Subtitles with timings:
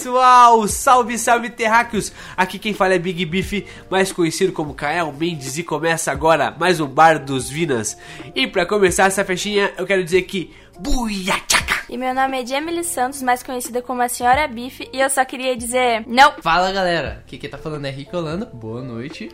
[0.00, 0.66] pessoal?
[0.66, 2.10] Salve, salve terráqueos!
[2.34, 6.80] Aqui quem fala é Big Beef, mais conhecido como Kael Mendes e começa agora mais
[6.80, 7.98] um Bar dos Vinas.
[8.34, 11.84] E para começar essa festinha, eu quero dizer que Buiachaca!
[11.90, 15.22] E meu nome é Jamily Santos, mais conhecida como a Senhora Bife, e eu só
[15.22, 16.32] queria dizer não!
[16.40, 19.28] Fala galera, aqui quem tá falando é Rico Holanda, boa noite.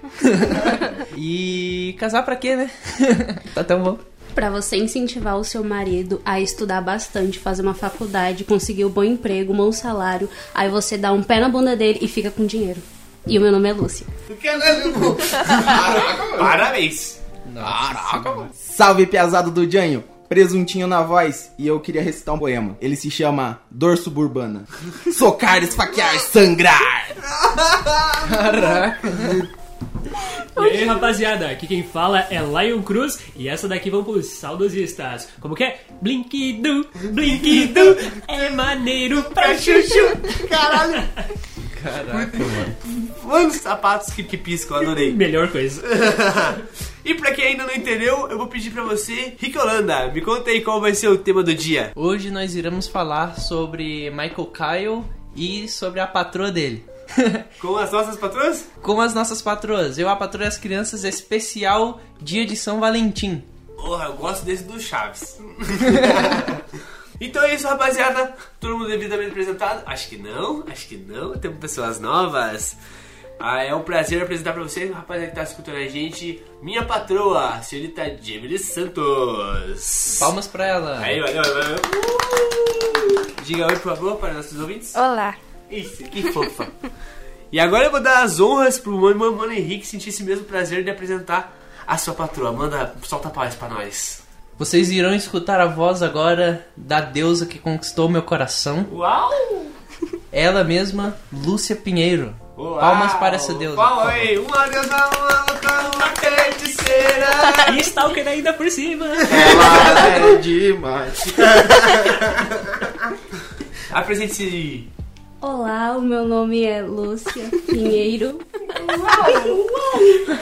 [1.17, 2.69] e casar pra quê, né?
[3.55, 3.99] tá tão bom.
[4.37, 9.03] Pra você incentivar o seu marido a estudar bastante, fazer uma faculdade, conseguir um bom
[9.03, 12.45] emprego, um bom salário, aí você dá um pé na bunda dele e fica com
[12.45, 12.79] dinheiro.
[13.27, 14.07] E o meu nome é Lúcia.
[16.39, 17.19] Parabéns!
[17.55, 20.05] Caraca, Salve, piazado do Janho!
[20.29, 22.77] Presuntinho na voz e eu queria recitar um poema.
[22.79, 24.65] Ele se chama Dor Suburbana.
[25.17, 27.09] Socar, esfaquear, sangrar!
[28.29, 29.57] Caraca.
[30.57, 35.29] E aí, rapaziada, aqui quem fala é Lion Cruz e essa daqui vão pros saudosistas.
[35.41, 35.81] Como que é?
[36.01, 40.17] Blinkidu, Blinkidu, é maneiro pra chuchu.
[40.49, 41.07] Caralho!
[41.83, 42.77] Caraca, mano.
[43.23, 45.13] Mano, sapatos que, que piscam, adorei.
[45.13, 45.83] Melhor coisa.
[47.05, 50.51] e pra quem ainda não entendeu, eu vou pedir pra você, Rick Holanda, me conta
[50.51, 51.93] aí qual vai ser o tema do dia.
[51.95, 55.05] Hoje nós iremos falar sobre Michael Kyle
[55.37, 56.85] e sobre a patroa dele.
[57.61, 58.69] Com as nossas patroas?
[58.83, 59.99] Com as nossas patroas.
[59.99, 63.43] Eu, a patroa e as crianças, especial dia de São Valentim.
[63.77, 65.39] Porra, eu gosto desse do Chaves.
[67.21, 68.35] então é isso, rapaziada.
[68.59, 69.83] Todo mundo devidamente apresentado?
[69.87, 71.37] Acho que não, acho que não.
[71.37, 72.77] Temos pessoas novas.
[73.39, 77.51] Ah, é um prazer apresentar pra você, rapaziada que tá escutando a gente, minha patroa,
[77.51, 80.17] a senhorita Jamie Santos.
[80.19, 80.99] Palmas pra ela.
[81.01, 81.77] Aí, valeu, valeu.
[81.77, 83.43] Uh!
[83.45, 84.95] Diga oi, por favor, para nossos ouvintes.
[84.97, 85.37] Olá!
[85.71, 86.69] Isso, que fofa.
[87.51, 90.45] e agora eu vou dar as honras pro mano, mano, mano Henrique sentir esse mesmo
[90.45, 91.57] prazer de apresentar
[91.87, 92.53] a sua patroa.
[92.53, 94.23] Manda, solta a paz pra nós.
[94.59, 98.87] Vocês irão escutar a voz agora da deusa que conquistou meu coração.
[98.91, 99.31] Uau!
[100.33, 102.35] Ela mesma, Lúcia Pinheiro.
[102.57, 102.79] Uau!
[102.81, 103.77] Palmas para essa deusa.
[103.77, 107.27] Por aí, uma deusa, uma outra, uma feiticeira.
[107.77, 109.07] E Stalker ainda por cima.
[109.07, 111.25] Ela é demais.
[113.93, 114.89] Apresente-se.
[115.41, 118.39] Olá, o meu nome é Lúcia Pinheiro.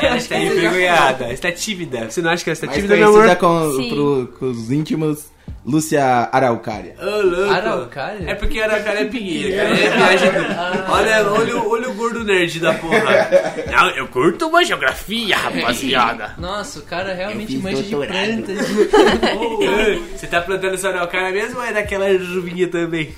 [0.00, 2.10] Ela está envergonhada, está tímida.
[2.10, 3.37] Você não acha que ela está Mais tímida, meu amor?
[3.37, 5.27] com, pro, com os íntimos,
[5.66, 6.94] Lúcia Araucária.
[7.00, 7.53] Ô, louco.
[7.53, 8.31] Araucária?
[8.31, 9.69] É porque Araucária é pinheiro, cara.
[9.71, 13.28] É viagem do- olha, olha, o- olha o gordo nerd da porra.
[13.71, 16.34] Não, eu curto uma geografia, rapaziada.
[16.38, 18.26] Nossa, o cara realmente manja de doutorado.
[18.26, 18.59] plantas.
[19.37, 23.12] Ô, Você tá plantando sua Araucária mesmo ou é daquela ruvinha também?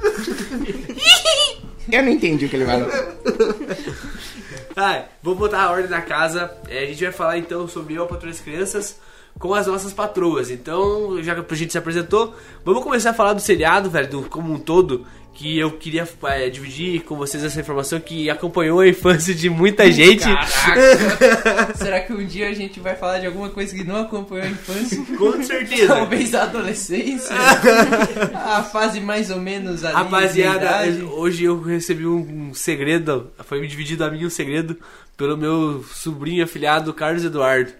[1.90, 2.88] Eu não entendi o que ele falou.
[5.22, 6.50] Vou botar a ordem na casa.
[6.68, 8.98] É, a gente vai falar então sobre eu, patroa das crianças,
[9.38, 10.50] com as nossas patroas.
[10.50, 12.34] Então, já que a gente se apresentou,
[12.64, 15.04] vamos começar a falar do seriado, velho, do, como um todo.
[15.40, 19.90] Que eu queria é, dividir com vocês essa informação que acompanhou a infância de muita
[19.90, 20.22] gente.
[20.22, 21.72] Caraca!
[21.82, 24.50] Será que um dia a gente vai falar de alguma coisa que não acompanhou a
[24.50, 25.02] infância?
[25.16, 25.94] Com certeza.
[25.94, 27.34] Talvez a adolescência?
[28.36, 33.30] a fase mais ou menos ali Rapaziada, hoje eu recebi um, um segredo.
[33.38, 34.76] Foi me dividido a mim um segredo
[35.16, 37.72] pelo meu sobrinho afilhado Carlos Eduardo.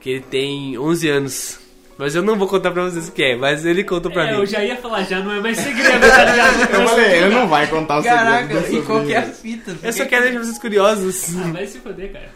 [0.00, 1.67] Que ele tem 11 anos.
[1.98, 4.32] Mas eu não vou contar pra vocês o que é, mas ele contou pra É,
[4.32, 4.38] mim.
[4.38, 6.70] eu já ia falar, já não é mais segredo, tá ligado?
[6.72, 8.84] Eu falei, ele não vai contar o segredo Caraca, e sobrinho.
[8.84, 9.76] qualquer fita.
[9.82, 11.36] Eu só quero deixar vocês curiosos.
[11.36, 12.30] Ah, vai se foder, cara.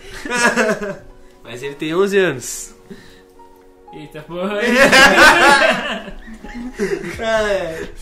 [1.44, 2.74] Mas ele tem 11 anos.
[3.94, 4.58] Eita porra.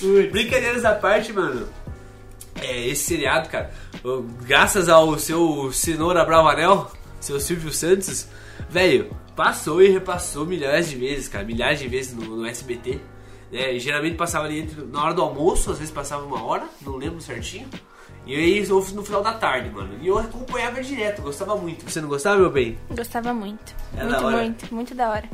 [0.00, 0.30] Putz.
[0.32, 1.68] Brincadeiras à parte, mano.
[2.62, 3.70] É, esse seriado, cara,
[4.46, 6.90] graças ao seu Cenoura Bravanel,
[7.20, 8.26] seu Silvio Santos,
[8.68, 9.10] velho,
[9.44, 13.00] passou e repassou milhares de vezes, cara, milhares de vezes no, no SBT.
[13.50, 13.78] né?
[13.78, 17.22] geralmente passava ali entre- na hora do almoço, às vezes passava uma hora, não lembro
[17.22, 17.66] certinho.
[18.26, 19.94] E aí no final da tarde, mano.
[20.02, 21.90] E eu acompanhava direto, gostava muito.
[21.90, 22.76] Você não gostava, meu bem?
[22.94, 23.74] Gostava muito.
[23.96, 24.36] É da muito, hora.
[24.36, 25.30] muito, muito da hora.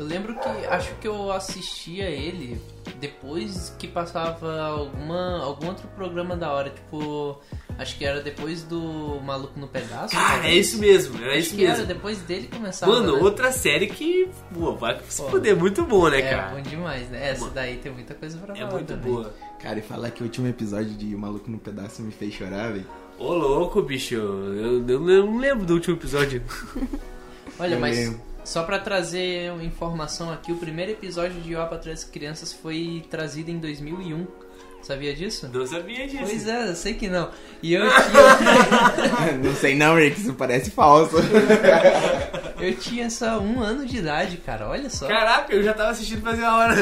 [0.00, 2.58] Eu lembro que acho que eu assistia ele
[2.98, 7.38] depois que passava alguma algum outro programa da hora, tipo,
[7.78, 10.14] acho que era depois do Maluco no Pedaço.
[10.16, 11.86] Cara, é isso mesmo, era Acho isso que era mesmo.
[11.86, 12.90] depois dele começava.
[12.90, 13.22] Mano, né?
[13.22, 15.28] outra série que, pô, vai se Pô.
[15.28, 16.54] fuder, muito boa, né, é cara?
[16.54, 17.28] bom demais, né?
[17.32, 17.52] Essa Mano.
[17.54, 19.12] daí tem muita coisa pra É falar muito também.
[19.12, 19.34] boa.
[19.62, 22.72] Cara, e falar que o último episódio de O Maluco no Pedaço me fez chorar,
[22.72, 22.86] velho.
[23.18, 24.14] Ô louco, bicho.
[24.14, 26.42] Eu, eu não lembro do último episódio.
[27.58, 28.29] Olha, Eu mas lembro.
[28.44, 33.50] Só pra trazer uma informação aqui, o primeiro episódio de Opa Três Crianças foi trazido
[33.50, 34.26] em 2001.
[34.82, 35.48] Sabia disso?
[35.52, 36.24] Não sabia disso.
[36.24, 37.30] Pois é, eu sei que não.
[37.62, 41.16] E eu tinha, não sei não, Rick, isso parece falso.
[42.58, 44.68] eu tinha só um ano de idade, cara.
[44.68, 45.06] Olha só.
[45.06, 46.74] Caraca, eu já tava assistindo fazia uma hora.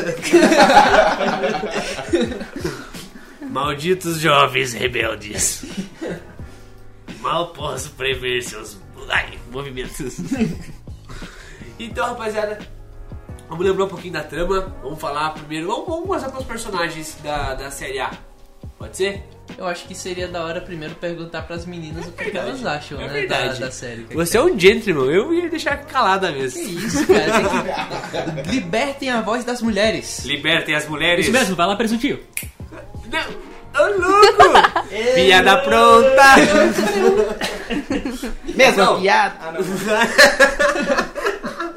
[3.50, 5.64] Malditos jovens rebeldes.
[7.20, 8.78] Mal posso prever seus
[9.10, 10.18] ai, movimentos.
[11.78, 12.58] Então, rapaziada,
[13.48, 14.74] vamos lembrar um pouquinho da trama.
[14.82, 15.68] Vamos falar primeiro.
[15.68, 18.10] Vamos, vamos mostrar para os personagens da, da série A.
[18.78, 19.22] Pode ser?
[19.56, 23.00] Eu acho que seria da hora primeiro perguntar pras meninas o que, que elas acham,
[23.00, 23.58] É né, verdade.
[23.60, 24.04] da, da série.
[24.04, 26.62] Que Você é um gentleman, eu ia deixar calada Que mesmo.
[26.78, 27.24] isso, cara?
[28.34, 28.50] Tem que...
[28.50, 30.24] Libertem a voz das mulheres.
[30.24, 31.24] Libertem as mulheres.
[31.26, 32.20] Isso mesmo, vai lá, presuntinho.
[33.10, 33.48] Não!
[33.80, 34.84] Ô louco!
[35.14, 36.22] Piada pronta!
[38.54, 39.00] Mesma Não.
[39.00, 39.36] piada.
[39.90, 41.07] Ah.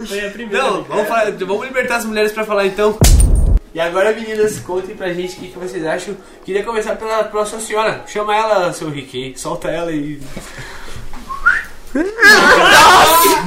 [0.08, 0.64] Foi a primeira.
[0.64, 2.98] Não, vamos, falar- vamos libertar as mulheres pra falar então.
[3.74, 6.16] E agora, meninas, contem pra gente o que, que vocês acham.
[6.44, 8.04] Queria começar pela, pela sua senhora.
[8.08, 9.38] Chama ela, seu Rick, aí.
[9.38, 10.20] Solta ela e.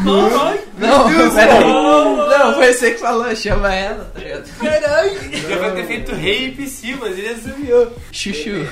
[0.04, 1.04] Não,
[1.34, 1.64] peraí.
[1.64, 4.50] Não, foi você que falou, chama ela, tá ligado?
[4.58, 5.48] Caralho!
[5.48, 7.92] Já vai ter feito rape sim, mas ele assumiu.
[8.12, 8.66] Chuchu.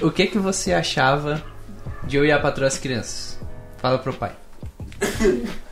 [0.00, 1.42] O que que você achava
[2.04, 3.38] de eu e a patroa as crianças?
[3.78, 4.32] Fala pro pai.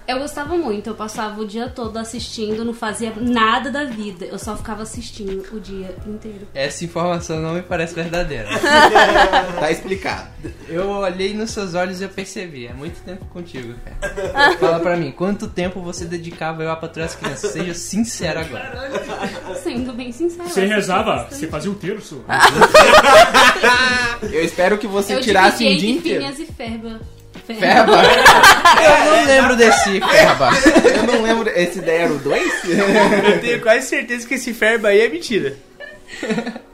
[0.06, 4.24] Eu gostava muito, eu passava o dia todo assistindo, não fazia nada da vida.
[4.24, 6.48] Eu só ficava assistindo o dia inteiro.
[6.52, 8.48] Essa informação não me parece verdadeira.
[9.58, 10.28] Tá explicado.
[10.68, 12.66] Eu olhei nos seus olhos e eu percebi.
[12.66, 14.56] É muito tempo contigo, cara.
[14.58, 17.52] Fala pra mim, quanto tempo você dedicava eu a patroa as crianças?
[17.52, 18.90] Seja sincero agora.
[19.62, 20.48] Sendo bem sincera.
[20.48, 22.24] Você eu rezava, assistia você fazia um terço.
[24.32, 26.24] Eu espero que você Eu tirasse um dia inteiro.
[26.24, 27.00] Phineas e Ferba.
[27.46, 28.02] Ferba?
[28.82, 30.50] Eu não lembro desse Ferba.
[30.96, 31.48] Eu não lembro.
[31.50, 32.52] Esse daí era o 2?
[33.28, 35.56] Eu tenho quase certeza que esse ferba aí é mentira.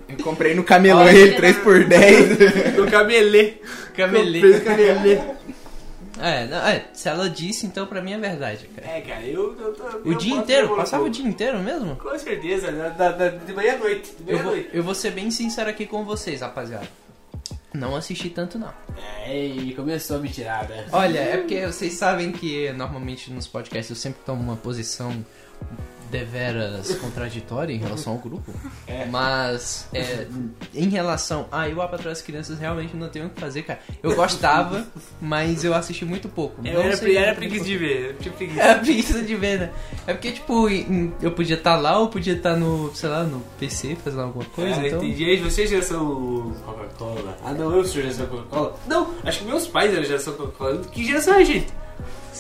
[0.08, 2.74] Eu comprei no camelô ele 3x10.
[2.76, 3.54] No camelê.
[3.96, 4.40] Camelê.
[4.40, 5.18] Comprei no camelê.
[6.20, 8.96] É, não, é, se ela disse, então pra mim é verdade, cara.
[8.96, 9.56] É, cara, eu.
[9.60, 10.74] eu, tô- O dia inteiro?
[10.74, 11.94] Passava o dia inteiro mesmo?
[11.94, 14.12] Com certeza, da, da- da- de manhã à noite.
[14.18, 14.70] De manhã Eu à vou, noite.
[14.72, 16.88] eu vou ser bem sincero aqui com vocês, rapaziada.
[17.74, 18.72] Não assisti tanto, não.
[19.26, 20.86] Ei, começou a me tirar, né?
[20.92, 25.12] Olha, é porque vocês sabem que normalmente nos podcasts eu sempre tomo uma posição
[26.10, 28.50] deveras contraditória em relação ao grupo.
[29.10, 30.26] Mas é,
[30.74, 33.80] em relação a eu a patroa das crianças realmente não tenho o que fazer, cara.
[34.02, 34.86] Eu gostava,
[35.20, 36.66] mas eu assisti muito pouco.
[36.66, 38.06] Eu Não era, sei era preguiça de ver.
[38.10, 38.62] Eu tinha preguiça.
[38.62, 39.70] É preguiça de ver, né?
[40.06, 40.66] É porque, tipo,
[41.20, 44.80] eu podia estar lá ou podia estar no, sei lá, no PC fazendo alguma coisa,
[44.80, 45.04] Ah, então...
[45.04, 45.24] entendi.
[45.24, 47.36] Aí vocês já são Coca-Cola.
[47.44, 48.78] Ah, não, eu sou geração Coca-Cola.
[48.86, 50.78] Não, acho que meus pais eram geração Coca-Cola.
[50.92, 51.66] Que geração é a gente?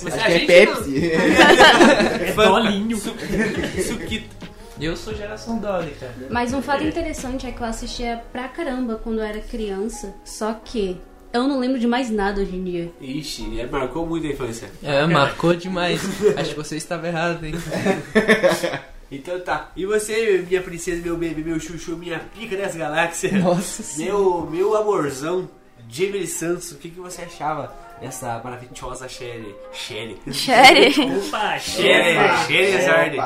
[0.02, 1.10] Mas Acho a que é gente Pepsi.
[2.22, 2.96] É dolinho.
[2.96, 3.82] não.
[3.82, 4.36] Suquito.
[4.80, 6.14] Eu sou geração Dolly, cara.
[6.30, 10.14] Mas um fato interessante é que eu assistia pra caramba quando eu era criança.
[10.24, 11.00] Só que
[11.32, 12.92] eu não lembro de mais nada hoje em dia.
[13.00, 14.70] Ixi, é, marcou muito a infância.
[14.82, 16.00] É, marcou demais.
[16.36, 17.54] Acho que você estava errado, hein?
[19.10, 19.70] Então tá.
[19.74, 23.32] E você, minha princesa, meu bebê, meu chuchu, minha pica das galáxias?
[23.32, 25.48] Nossa Meu, meu amorzão,
[25.88, 29.54] Jamie Santos, o que, que você achava dessa maravilhosa Sherry?
[29.72, 30.18] Sherry.
[30.30, 30.94] Sherry.
[31.26, 33.18] Opa, Sherry, Sherry.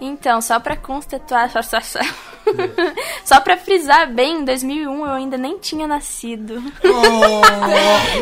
[0.00, 1.20] Então, só pra constituir.
[3.22, 6.62] só pra frisar bem, em 2001 eu ainda nem tinha nascido.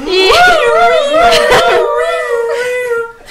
[0.08, 0.32] E-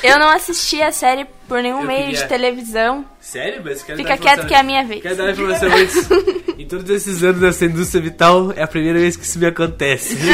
[0.03, 3.05] eu não assisti a série por nenhum Eu meio queria- de televisão.
[3.19, 5.01] Sério, mas quero Fica dar quieto que é a minha vez.
[5.01, 6.09] Quero dar informação antes.
[6.57, 10.17] em todos esses anos nessa indústria vital, é a primeira vez que isso me acontece.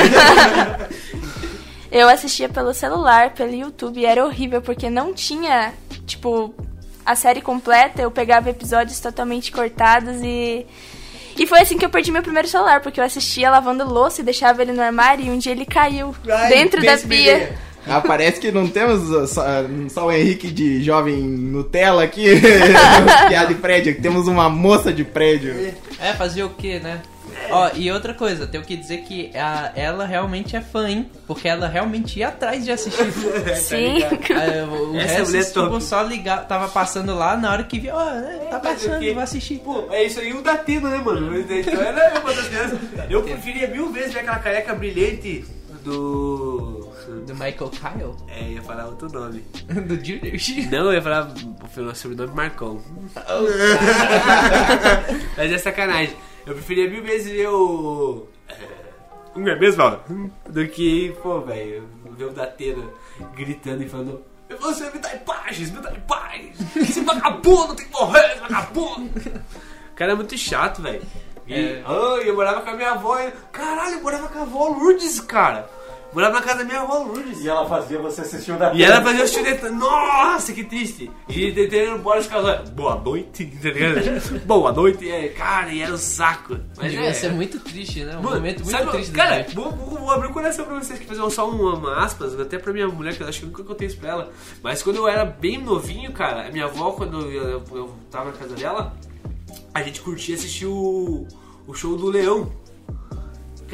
[1.91, 5.72] Eu assistia pelo celular, pelo YouTube, e era horrível, porque não tinha,
[6.08, 6.51] tipo,
[7.05, 10.65] a série completa, eu pegava episódios totalmente cortados e.
[11.38, 14.24] E foi assim que eu perdi meu primeiro celular, porque eu assistia lavando louça e
[14.24, 17.55] deixava ele no armário e um dia ele caiu Ai, dentro da pia.
[17.88, 22.25] Ah, parece que não temos uh, só, uh, só o Henrique de jovem Nutella aqui,
[23.28, 25.74] piada de prédio, que temos uma moça de prédio.
[26.00, 27.02] É, fazer o quê, né?
[27.50, 31.10] Ó, e outra coisa, tenho que dizer que a- ela realmente é fã, hein?
[31.28, 33.12] Porque ela realmente ia atrás de assistir.
[33.58, 33.98] Sim.
[34.04, 37.94] Ah, o Essa resto, é tipo, só ligar, tava passando lá na hora que viu,
[37.94, 39.60] ó, né, tá passando, que- vou assistir.
[39.60, 41.38] Pô, é isso aí o Datino, né, mano?
[41.38, 42.80] Então era uma das crianças.
[43.10, 45.44] Eu preferia mil vezes ver aquela careca brilhante
[45.84, 46.83] do.
[47.25, 48.15] Do Michael Kyle?
[48.27, 49.39] É, ia falar outro nome.
[49.88, 50.34] Do Junior?
[50.72, 51.32] Não, eu ia falar
[51.92, 52.82] o sobrenome Marcão.
[55.38, 56.15] Mas é sacanagem.
[56.46, 58.27] Eu preferia mil vezes ver o.
[58.50, 58.56] é,
[59.36, 59.84] Não é mesmo?
[59.84, 59.98] ó?
[60.50, 61.88] Do que, pô, velho,
[62.18, 62.84] ver o Datena
[63.36, 64.22] gritando e falando.
[64.60, 66.75] Você me dá em paz, me dá em paz!
[66.75, 69.10] Esse vagabundo tem que morrer, esse vagabundo!
[69.92, 71.01] O cara é muito chato, velho.
[71.48, 71.84] E, É.
[71.88, 73.20] ah, eu morava com a minha avó.
[73.20, 75.68] e- Caralho, eu morava com a avó Lourdes, cara.
[76.13, 77.41] Morava na casa da minha avó Lourdes.
[77.43, 79.70] E ela fazia você assistir o da E ela fazia o estudante.
[79.70, 81.10] Nossa, que triste!
[81.27, 82.70] E tentando embora os casais.
[82.70, 84.39] Boa noite, tá ligado?
[84.46, 86.58] Boa noite, é, cara, e era um saco.
[86.77, 88.17] Mas Devia é, ser muito triste, né?
[88.17, 91.00] Um Mano, momento muito sabe, triste Cara, vou, vou- vou abrir o coração pra vocês
[91.00, 93.50] que fazer só uma, uma aspas, até pra minha mulher, que eu acho que eu
[93.50, 94.32] nunca contei isso pra ela.
[94.62, 98.25] Mas quando eu era bem novinho, cara, a minha avó, quando eu, eu, eu tava
[98.32, 98.93] na casa dela,
[99.74, 101.25] a gente curtia assistir o,
[101.65, 102.51] o show do Leão.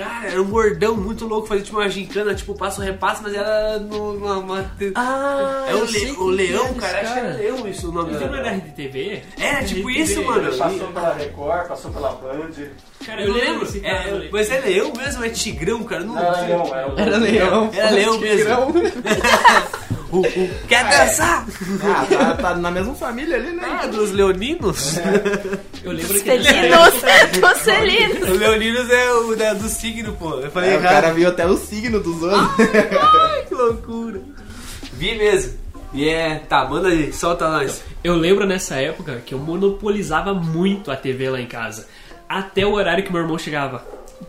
[0.04, 3.80] Cara, era um bordão muito louco, fazia tipo uma gincana, tipo passo repasso, mas era
[3.80, 4.38] numa.
[4.38, 7.28] Uma, Ah, é o, eu Le- sei o Leão, é esse cara, acho que era
[7.30, 7.38] cara.
[7.44, 8.50] Leão isso o nome é da dele.
[8.50, 9.24] Rede TV?
[9.38, 10.58] Era tipo isso, mano.
[10.58, 12.52] Passou pela Record, passou pela Band.
[13.06, 14.30] Cara, Eu lembro, desse é, eu lembro.
[14.34, 16.04] mas é leão mesmo, é tigrão, cara.
[16.04, 17.72] Não, Não era leão, era o Era leão.
[17.74, 18.38] Era leão mesmo.
[18.38, 18.74] Tigrão.
[20.12, 21.46] O, o, quer dançar?
[21.84, 23.62] Ah, tá, tá na mesma família ali, né?
[23.84, 24.98] Ah, dos leoninos?
[25.84, 28.28] Eu lembro que nessa Felinos, época- tô feliz.
[28.28, 30.40] o leoninos é o da, do signo, pô.
[30.40, 30.92] Eu falei É, o errado.
[30.94, 32.42] cara viu até o signo dos outros.
[32.60, 34.20] Ai, que loucura.
[34.94, 35.54] Vi mesmo.
[35.94, 37.84] E é, tá, manda aí, solta nós.
[38.04, 41.86] Eu lembro nessa época que eu monopolizava muito a TV lá em casa.
[42.30, 43.84] Até o horário que meu irmão chegava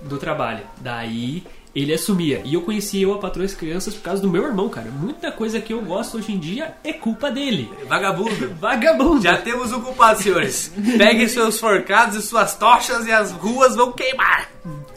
[0.04, 0.62] do trabalho.
[0.78, 2.42] Daí ele assumia.
[2.44, 4.90] E eu conhecia eu a patroa as crianças por causa do meu irmão, cara.
[4.90, 7.70] Muita coisa que eu gosto hoje em dia é culpa dele.
[7.86, 8.54] Vagabundo.
[8.58, 9.22] Vagabundo.
[9.22, 10.72] Já temos um culpado, senhores.
[10.98, 14.48] Peguem seus forcados e suas tochas e as ruas vão queimar.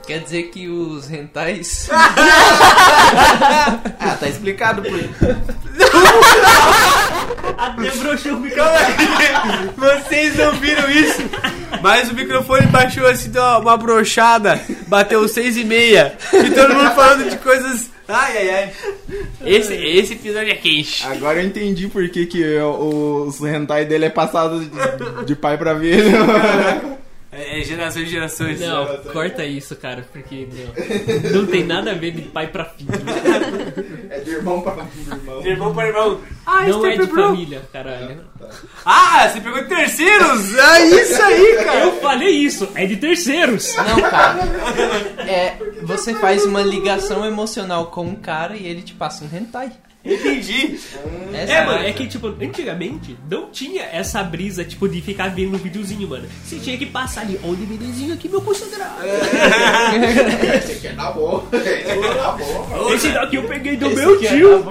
[0.05, 1.89] Quer dizer que os rentais.
[4.05, 5.00] Ah, tá explicado por
[7.57, 9.69] Até broxou o microfone.
[9.77, 11.22] Vocês não viram isso?
[11.81, 14.60] Mas o microfone baixou assim, deu uma brochada.
[14.88, 16.17] Bateu seis e meia.
[16.33, 17.89] E todo mundo falando de coisas...
[18.07, 18.72] Ai, ai, ai.
[19.45, 21.05] Esse, esse episódio é quente.
[21.07, 25.79] Agora eu entendi por que, que os hentai dele é passado de, de pai pra
[25.79, 26.17] filho.
[27.36, 28.60] É, é gerações e gerações.
[28.60, 32.92] Não, corta isso, cara, porque não, não tem nada a ver de pai pra filho.
[34.10, 34.74] É de irmão pra
[35.08, 35.42] irmão.
[35.42, 36.22] De irmão para irmão.
[36.46, 37.24] Ah, Não é de bro.
[37.24, 38.22] família, caralho.
[38.86, 40.54] Ah, você pegou de terceiros?
[40.58, 41.80] É isso aí, cara.
[41.86, 43.75] Eu falei isso, é de terceiros.
[43.78, 44.40] Não, cara.
[45.28, 49.72] É, você faz uma ligação emocional com um cara e ele te passa um hentai.
[50.05, 50.77] Entendi.
[51.33, 55.55] Essa É, mano, é que, tipo, antigamente não tinha essa brisa, tipo, de ficar vendo
[55.55, 56.27] um videozinho, mano.
[56.43, 58.98] Você tinha que passar ali, onde videozinho aqui, meu consagrado.
[60.57, 61.48] Esse aqui é da boa.
[61.53, 62.95] Esse aqui é da boa.
[62.95, 64.65] Esse daqui eu peguei do Esse meu é tio.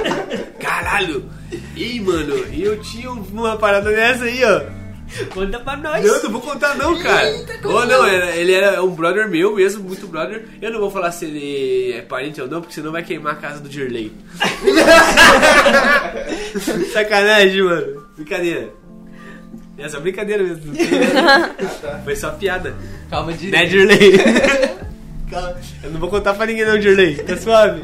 [0.58, 1.30] Caralho.
[1.76, 4.79] Ih, mano, eu tinha uma parada dessa aí, ó.
[5.32, 6.04] Conta pra nós.
[6.04, 7.32] Não, não vou contar não, cara.
[7.64, 10.44] Ou não, era- ele era um brother meu mesmo, muito brother.
[10.62, 13.36] Eu não vou falar se ele é parente ou não, porque senão vai queimar a
[13.36, 14.12] casa do Dirley.
[16.92, 18.06] Sacanagem, mano.
[18.16, 18.70] Brincadeira.
[19.78, 20.72] É só brincadeira mesmo.
[22.04, 22.74] Foi só piada.
[23.08, 23.50] Calma de.
[23.50, 24.12] Né, Dirley?
[25.30, 27.14] Calma, Eu não vou contar pra ninguém não, Dirley.
[27.22, 27.82] Tá suave.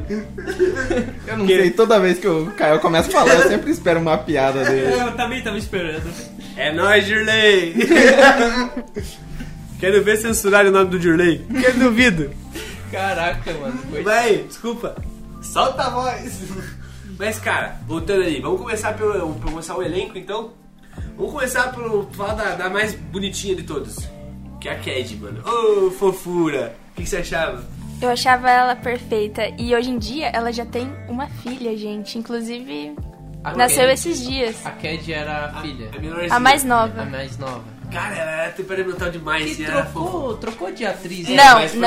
[1.29, 4.19] Eu não sei, toda vez que o Caio começa a falar, eu sempre espero uma
[4.19, 4.93] piada dele.
[5.01, 6.03] Eu também tava esperando.
[6.57, 7.75] É nóis, Dirley.
[9.79, 11.45] Quero ver censurar o nome do Dirley.
[11.47, 12.31] Que duvido.
[12.91, 13.79] Caraca, mano.
[14.03, 14.97] Vai, desculpa.
[15.43, 16.41] Solta a voz.
[17.19, 20.53] Mas, cara, voltando ali, vamos começar pelo vamos começar o elenco, então.
[21.17, 23.97] Vamos começar pelo falar da, da mais bonitinha de todos,
[24.61, 25.43] que é a Cad, mano.
[25.47, 26.75] Ô, fofura.
[26.93, 27.63] O que, que você achava?
[28.01, 29.43] Eu achava ela perfeita.
[29.59, 32.19] E hoje em dia ela já tem uma filha, gente.
[32.19, 32.95] Inclusive,
[33.51, 34.57] A nasceu Cad- esses dias.
[34.65, 35.91] A Cad era a filha.
[36.31, 36.37] A.
[36.37, 37.05] A mais A nova.
[37.05, 37.65] mais nova.
[37.93, 39.93] Cara, ela era temperamental demais Que e era fofa.
[40.11, 41.29] trocou, trocou de atriz.
[41.29, 41.55] Não, né?
[41.55, 41.85] mas foi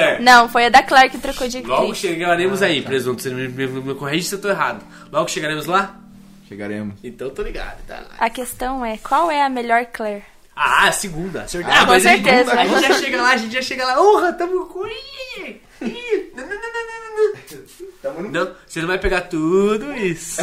[0.00, 0.24] a não.
[0.42, 1.96] Não, foi a da Claire que trocou de Logo atriz.
[1.98, 2.88] chegaremos Ah, aí, tá.
[2.88, 3.22] presunto.
[3.22, 4.84] Você me, me, me corrige se eu tô errado.
[5.10, 5.96] Logo chegaremos lá?
[6.48, 6.96] Chegaremos.
[7.02, 8.02] Então tô ligado, tá?
[8.18, 10.22] A questão é, qual é a melhor Claire?
[10.54, 11.46] Ah, a segunda.
[11.48, 11.74] Certeza.
[11.76, 12.52] Ah, com mas a gente- certeza.
[12.52, 14.00] A gente já chega lá, a gente já chega lá.
[14.02, 14.86] Honra, tamo com.
[14.86, 17.32] Ih, ih, não, não, não, não, não,
[18.12, 18.30] Tamo não.
[18.44, 20.40] Não, você não vai pegar tudo isso.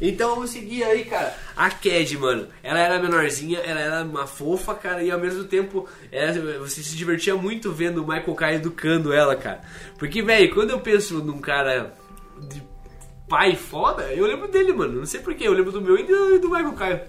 [0.00, 1.34] então vamos seguir aí, cara.
[1.56, 5.88] A Cad, mano, ela era menorzinha, ela era uma fofa, cara, e ao mesmo tempo
[6.12, 9.60] ela- você se divertia muito vendo o Michael Kai educando ela, cara.
[9.98, 11.94] Porque, velho, quando eu penso num cara
[12.48, 12.62] de
[13.28, 14.98] pai foda, eu lembro dele, mano.
[14.98, 17.02] Não sei porquê, eu lembro do meu e do, do Michael Kai.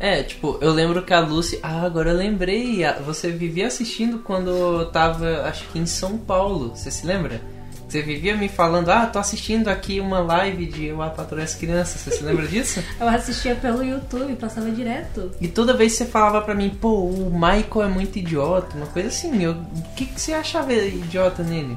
[0.00, 1.60] É, tipo, eu lembro que a Lucy.
[1.62, 2.80] Ah, agora eu lembrei.
[3.04, 6.70] Você vivia assistindo quando eu tava, acho que em São Paulo.
[6.74, 7.42] Você se lembra?
[7.86, 11.56] Você vivia me falando, ah, tô assistindo aqui uma live de Eu a Patrulha as
[11.56, 12.00] Crianças.
[12.00, 12.82] Você se lembra disso?
[13.00, 15.32] Eu assistia pelo YouTube, passava direto.
[15.40, 19.08] E toda vez você falava pra mim, pô, o Michael é muito idiota, uma coisa
[19.08, 19.42] assim.
[19.42, 21.76] Eu, o que, que você achava idiota nele?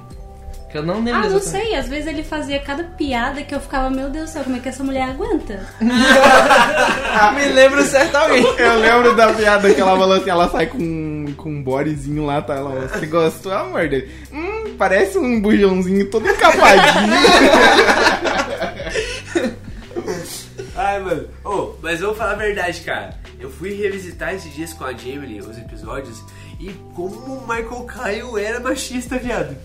[0.73, 1.67] Que eu não lembro Ah, não exatamente.
[1.67, 4.55] sei, às vezes ele fazia cada piada que eu ficava, meu Deus do céu, como
[4.55, 5.59] é que essa mulher aguenta?
[5.79, 8.59] Me lembro certamente.
[8.59, 12.41] Eu lembro da piada que ela falou assim, ela sai com, com um bodyzinho lá,
[12.41, 12.55] tá?
[12.55, 14.09] Ela, você gostou, amor dele?
[14.33, 17.13] Hum, parece um bujãozinho todo encapadinho.
[20.75, 21.27] Ai, mano.
[21.45, 23.13] Ô, mas eu vou falar a verdade, cara.
[23.39, 26.19] Eu fui revisitar esses dias com a Jamie os episódios
[26.59, 29.55] e como o Michael Kyle era machista, viado.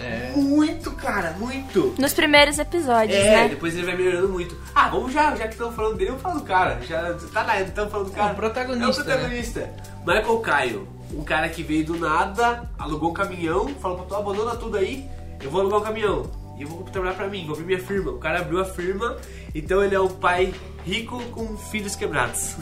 [0.00, 0.32] É.
[0.36, 1.94] Muito, cara, muito.
[1.98, 3.48] Nos primeiros episódios, É, né?
[3.48, 4.56] depois ele vai melhorando muito.
[4.74, 6.78] Ah, vamos já, já que estamos falando dele, vamos falar do cara.
[6.82, 8.30] Já tá lá, estamos falando do cara.
[8.30, 9.70] É o protagonista, É o protagonista.
[10.06, 14.54] Michael Kyle, um cara que veio do nada, alugou um caminhão, falou pra tu, abandona
[14.56, 15.08] tudo aí,
[15.42, 16.30] eu vou alugar um caminhão.
[16.58, 18.10] E eu vou trabalhar pra mim, vou abrir minha firma.
[18.10, 19.16] O cara abriu a firma,
[19.54, 20.52] então ele é um pai
[20.88, 22.56] rico com filhos quebrados.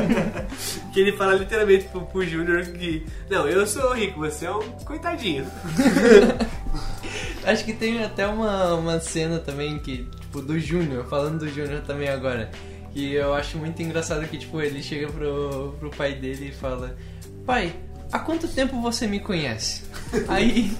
[0.92, 3.06] que ele fala literalmente pro, pro Júnior que...
[3.28, 5.46] Não, eu sou rico, você é um coitadinho.
[7.44, 11.82] Acho que tem até uma, uma cena também que, tipo, do Júnior, falando do Júnior
[11.82, 12.50] também agora.
[12.92, 16.96] Que eu acho muito engraçado que, tipo, ele chega pro, pro pai dele e fala:
[17.44, 17.74] Pai,
[18.14, 19.82] há quanto tempo você me conhece?
[20.28, 20.72] Aí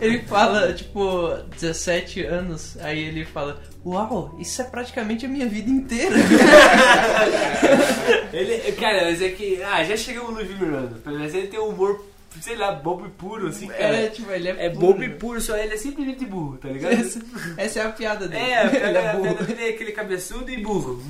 [0.00, 2.76] ele fala, tipo, 17 anos.
[2.80, 6.16] Aí ele fala: Uau, isso é praticamente a minha vida inteira.
[8.32, 9.62] Ele, cara, mas é que.
[9.62, 10.96] Ah, já chegamos no mano.
[11.04, 12.04] Mas ele tem um humor,
[12.40, 13.96] sei lá, bobo e puro, assim, cara.
[13.96, 14.86] É, tipo, ele é É puro.
[14.86, 16.92] bobo e puro, só ele é simplesmente burro, tá ligado?
[17.00, 17.20] Essa,
[17.56, 18.42] essa é a piada dele.
[18.42, 19.34] É, a ele piada, é a burro.
[19.34, 21.02] piada dele é aquele cabeçudo e burro.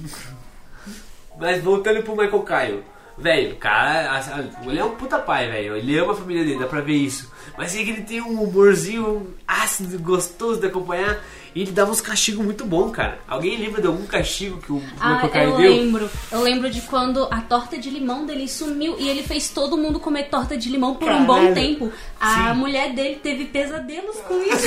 [1.39, 2.85] Mas voltando pro Michael Caio.
[3.19, 5.77] Velho, o cara, a- ele é um puta pai, velho.
[5.77, 7.31] Ele ama a família dele, dá pra ver isso.
[7.57, 11.19] Mas é que ele tem um humorzinho ácido, gostoso de acompanhar.
[11.55, 13.19] E ele dava uns castigos muito bons, cara.
[13.27, 15.71] Alguém lembra de algum castigo que o Ah, Michael Caio eu deu?
[15.73, 16.11] lembro.
[16.31, 19.99] Eu lembro de quando a torta de limão dele sumiu e ele fez todo mundo
[19.99, 21.55] comer torta de limão por um bom Caralho.
[21.55, 21.93] tempo.
[22.21, 22.59] A Sim.
[22.61, 24.67] mulher dele teve pesadelos com isso.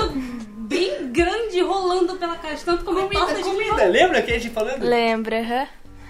[0.00, 3.54] Todo mundo bem grande rolando pela casa, tanto comer torta de limão.
[3.54, 4.82] Comida, lembra que a gente falando?
[4.82, 5.66] Lembra, aham.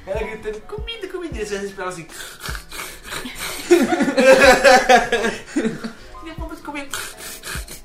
[0.07, 1.38] Ela gritando, comida, comida.
[1.40, 2.07] E você respirava assim.
[6.65, 6.89] Comer.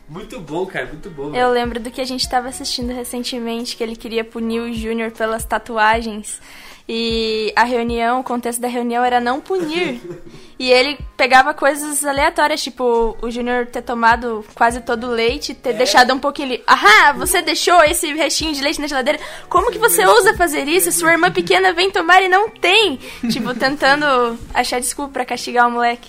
[0.08, 1.36] Muito bom, cara, muito bom.
[1.36, 5.12] Eu lembro do que a gente tava assistindo recentemente, que ele queria punir o Júnior
[5.12, 6.40] pelas tatuagens.
[6.88, 10.02] E a reunião, o contexto da reunião era não punir.
[10.58, 15.74] E ele pegava coisas aleatórias, tipo o Júnior ter tomado quase todo o leite, ter
[15.74, 16.64] deixado um pouquinho ali.
[16.66, 19.20] Ahá, você deixou esse restinho de leite na geladeira.
[19.50, 20.94] Como que você ousa fazer isso?
[20.94, 22.98] Sua irmã pequena vem tomar e não tem.
[23.30, 26.08] Tipo, tentando achar desculpa pra castigar o moleque.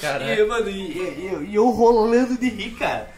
[0.00, 3.08] Cara, E, mano, e, e- eu- e eu rolando de rir, cara.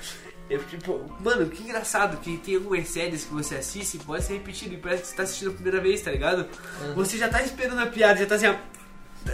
[0.49, 4.35] Eu, tipo, mano, que engraçado que tem algumas séries que você assiste e pode ser
[4.35, 6.47] repetido e parece que você tá assistindo a primeira vez, tá ligado?
[6.95, 8.55] Você já tá esperando a piada, já tá assim, ó,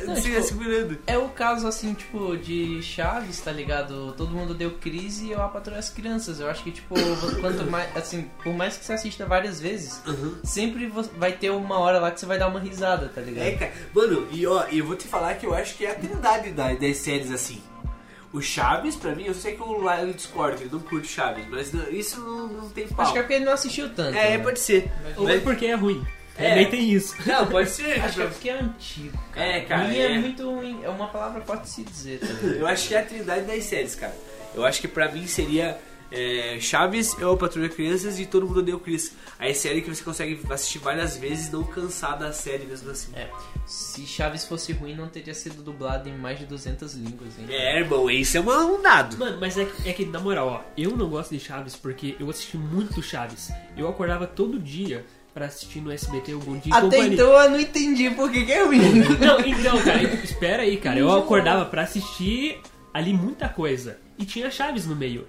[0.07, 0.99] Não, se tipo, segurando.
[1.07, 4.15] É o caso, assim, tipo, de Chaves, tá ligado?
[4.17, 6.41] Todo mundo deu crise e eu apatrulho as crianças.
[6.41, 6.95] Eu acho que, tipo,
[7.43, 10.37] quanto mais, assim, por mais que você assista várias vezes, Uhum.
[10.43, 13.45] sempre vai ter uma hora lá que você vai dar uma risada, tá ligado?
[13.47, 13.73] É, cara.
[13.95, 16.73] Mano, e ó, eu vou te falar que eu acho que é a trindade da-
[16.73, 17.61] das séries assim.
[18.33, 21.73] O Chaves, pra mim, eu sei que o Lyle discorda, ele não curte Chaves, mas
[21.73, 23.03] não- isso não, não tem pau.
[23.05, 24.17] Acho que é porque ele não assistiu tanto.
[24.17, 24.43] É, né?
[24.43, 24.91] pode ser.
[25.17, 26.03] Ou é porque é ruim.
[26.39, 26.49] É.
[26.49, 27.15] Também tem isso.
[27.27, 28.01] Não, pode ser.
[28.01, 29.47] Acho que é porque é antigo, cara.
[29.47, 30.13] É, cara, Ruim é.
[30.13, 30.81] é muito ruim.
[30.83, 32.55] É uma palavra forte se dizer, tá ligado?
[32.55, 34.17] Eu acho que é a trindade das séries, cara.
[34.55, 35.79] Eu acho que pra mim seria
[36.13, 39.15] é, Chaves, Eu, a Patrulha Crianças e Todo Mundo Odeia o Chris.
[39.39, 42.91] Aí é série que você consegue assistir várias vezes e não cansar da série mesmo
[42.91, 43.13] assim.
[43.15, 43.31] É.
[43.67, 47.47] Se Chaves fosse ruim, não teria sido dublado em mais de 200 línguas, hein?
[47.49, 49.17] É, irmão, isso é um dado.
[49.17, 52.15] Mano, mas é que, é que, na moral, ó, eu não gosto de Chaves porque
[52.21, 53.51] eu assisti muito Chaves.
[53.77, 57.15] Eu acordava todo dia pra assistir no SBT o Bom Dia e Até Companhia.
[57.15, 58.81] então eu não entendi por que, que é ruim.
[59.19, 60.99] Não, então, cara, espera aí, cara.
[60.99, 62.61] Eu acordava pra assistir
[62.93, 63.99] ali muita coisa.
[64.19, 65.27] E tinha Chaves no meio.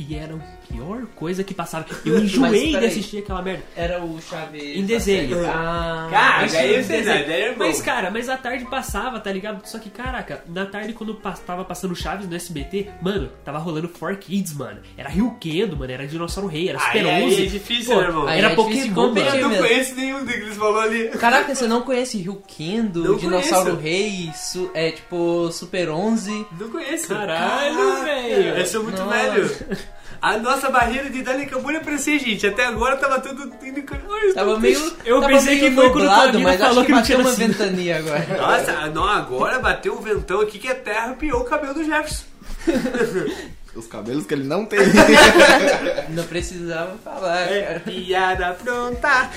[0.00, 1.84] E era a pior coisa que passava.
[2.06, 3.64] Eu enjoei de assistir aquela merda.
[3.76, 4.62] Era o Chaves.
[4.62, 5.44] Em desenho.
[5.44, 6.54] Ah, Cara, Isso
[6.86, 7.58] você daí é bom.
[7.66, 9.66] Mas, cara, mas à tarde passava, tá ligado?
[9.66, 14.54] Só que, caraca, na tarde quando tava passando Chaves no SBT, mano, tava rolando 4Kids,
[14.54, 14.78] mano.
[14.96, 17.42] Era Rio Kendo, mano, era Dinossauro Rei, era Super Aí, aí 11.
[17.42, 18.26] é difícil, Pô, né, irmão?
[18.28, 19.18] Aí Era é Pokémon, mano.
[19.18, 19.66] Eu não mesmo.
[19.66, 21.08] conheço nenhum que eles falou ali.
[21.08, 23.82] Caraca, você não conhece Ryukendo, Não Dinossauro conheço.
[23.82, 26.46] Rei, su- é tipo Super 11?
[26.56, 27.08] Não conheço.
[27.08, 28.58] Caralho, velho.
[28.58, 29.16] Eu sou muito Nossa.
[29.32, 29.50] velho.
[30.20, 32.46] A nossa barreira de idade acabou de aparecer, gente.
[32.46, 33.82] Até agora tava tudo indo.
[34.10, 34.92] Ai, Tava tô meio.
[35.04, 37.18] Eu tava pensei meio que foi nublado, mas falou acho que que não bateu tinha
[37.28, 38.26] uma ventania agora.
[38.36, 42.24] Nossa, não, agora bateu um ventão aqui que a terra arrepiou o cabelo do Jefferson.
[43.74, 44.80] Os cabelos que ele não tem.
[46.10, 47.80] Não precisava falar, É, cara.
[47.80, 49.30] piada pronta.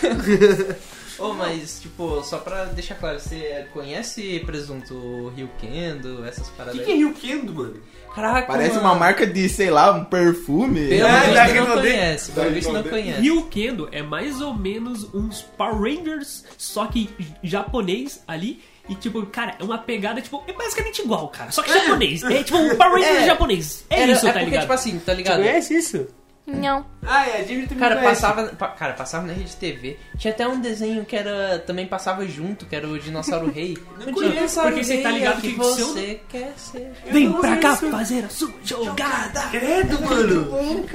[1.22, 6.80] Ô, mas, tipo, só pra deixar claro, você conhece presunto Rio Kendo, essas O paradas
[6.80, 6.96] que, que é?
[6.96, 7.76] Rio Kendo, mano?
[8.16, 8.88] Caraca, Parece mano.
[8.90, 10.88] uma marca de, sei lá, um perfume.
[10.90, 13.22] Pelo É, visto não conhece, pelo visto não conhece.
[13.22, 17.10] Rio Kendo é mais ou menos uns Power Rangers, só que
[17.44, 18.62] japonês ali.
[18.90, 21.52] E, tipo, cara, é uma pegada, tipo, é basicamente igual, cara.
[21.52, 22.24] Só que japonês.
[22.24, 23.26] É tipo um Power Rangers É.
[23.28, 23.86] japonês.
[23.90, 24.62] É Era- isso, é tá porque, ligado?
[24.64, 25.38] tipo assim, tá Você ligado?
[25.38, 26.08] conhece isso?
[26.46, 26.86] Não.
[27.06, 29.98] Ah, é, a Jimmy Cara, passava, pa- cara, passava na rede TV.
[30.18, 33.78] Tinha até um desenho que era também passava junto, que era o Dinossauro Rei.
[34.06, 36.92] Não conheço, porque você tá ligado é o que que seu- você quer ser.
[37.10, 39.42] Vem pra cá fazer a sua jogada.
[39.52, 40.86] Credo, mano.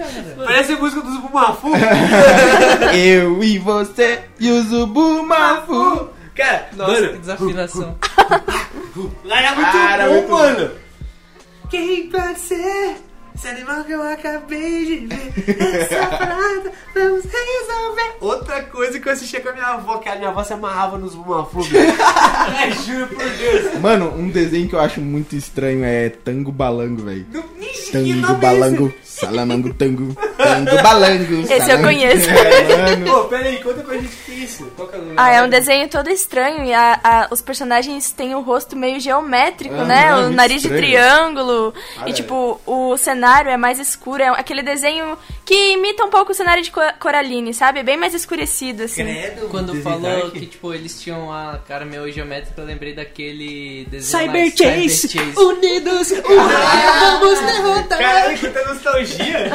[0.44, 1.68] Parece a música dos Bumafu.
[2.94, 6.10] Eu e você e o Zubumafu.
[6.34, 7.96] Cara, Nossa, mano, que desafinação.
[9.30, 10.36] Era muito Cara, bom, muito bom.
[10.38, 10.70] mano.
[11.70, 12.96] Quem pode ser
[13.36, 15.32] esse animal que eu acabei de ver?
[15.82, 18.16] Essa parada, vamos resolver.
[18.20, 20.96] Outra coisa que eu assistia com a minha avó, que a minha avó se amarrava
[20.98, 21.60] nos bumafu.
[22.56, 23.78] Ai, juro por Deus.
[23.80, 27.26] Mano, um desenho que eu acho muito estranho é Tango Balango, velho.
[27.92, 31.40] Tango é Balango, Salamango Tango, Tango Balango.
[31.42, 31.84] Esse eu salango.
[31.84, 32.28] conheço.
[32.76, 32.96] É?
[33.10, 34.64] Pô, pera aí, conta pra gente o que é isso.
[34.76, 35.14] Qual que é o nome?
[35.16, 39.00] Ah, é um desenho todo estranho e a- a- os personagens têm o rosto meio
[39.00, 40.10] geométrico, Ah, né?
[40.10, 40.80] não, O nariz estranho.
[40.82, 41.74] de triângulo.
[41.98, 42.12] Ah, e, é.
[42.12, 44.22] tipo, o cenário é mais escuro.
[44.22, 47.80] É aquele desenho que imita um pouco o cenário de Co- Coraline, sabe?
[47.80, 49.04] É bem mais escurecido, assim.
[49.04, 50.32] Credo, Quando falou dark.
[50.32, 55.08] que, tipo, eles tinham a cara meio geométrica, eu lembrei daquele desenho lá, Cyber Chase,
[55.08, 55.38] Cyber Chase.
[55.44, 56.12] unidos,
[57.20, 57.98] vamos derrotar.
[57.98, 59.50] Caralho, quanta nostalgia!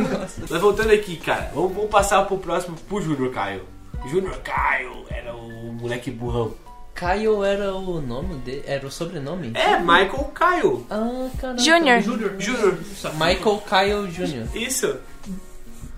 [0.50, 3.62] Mas voltando aqui, cara, vamos, vamos passar pro próximo, pro Júnior Caio.
[4.06, 6.54] Júnior Caio era o moleque burrão.
[6.94, 8.62] Kyle era o nome dele?
[8.66, 9.52] Era o sobrenome?
[9.54, 10.86] É, Michael Caio.
[10.90, 11.62] Ah, caramba.
[11.62, 12.00] Júnior.
[12.00, 12.34] Júnior.
[12.38, 12.78] Júnior.
[13.14, 14.56] Michael Kyle Jr.
[14.56, 14.96] Isso.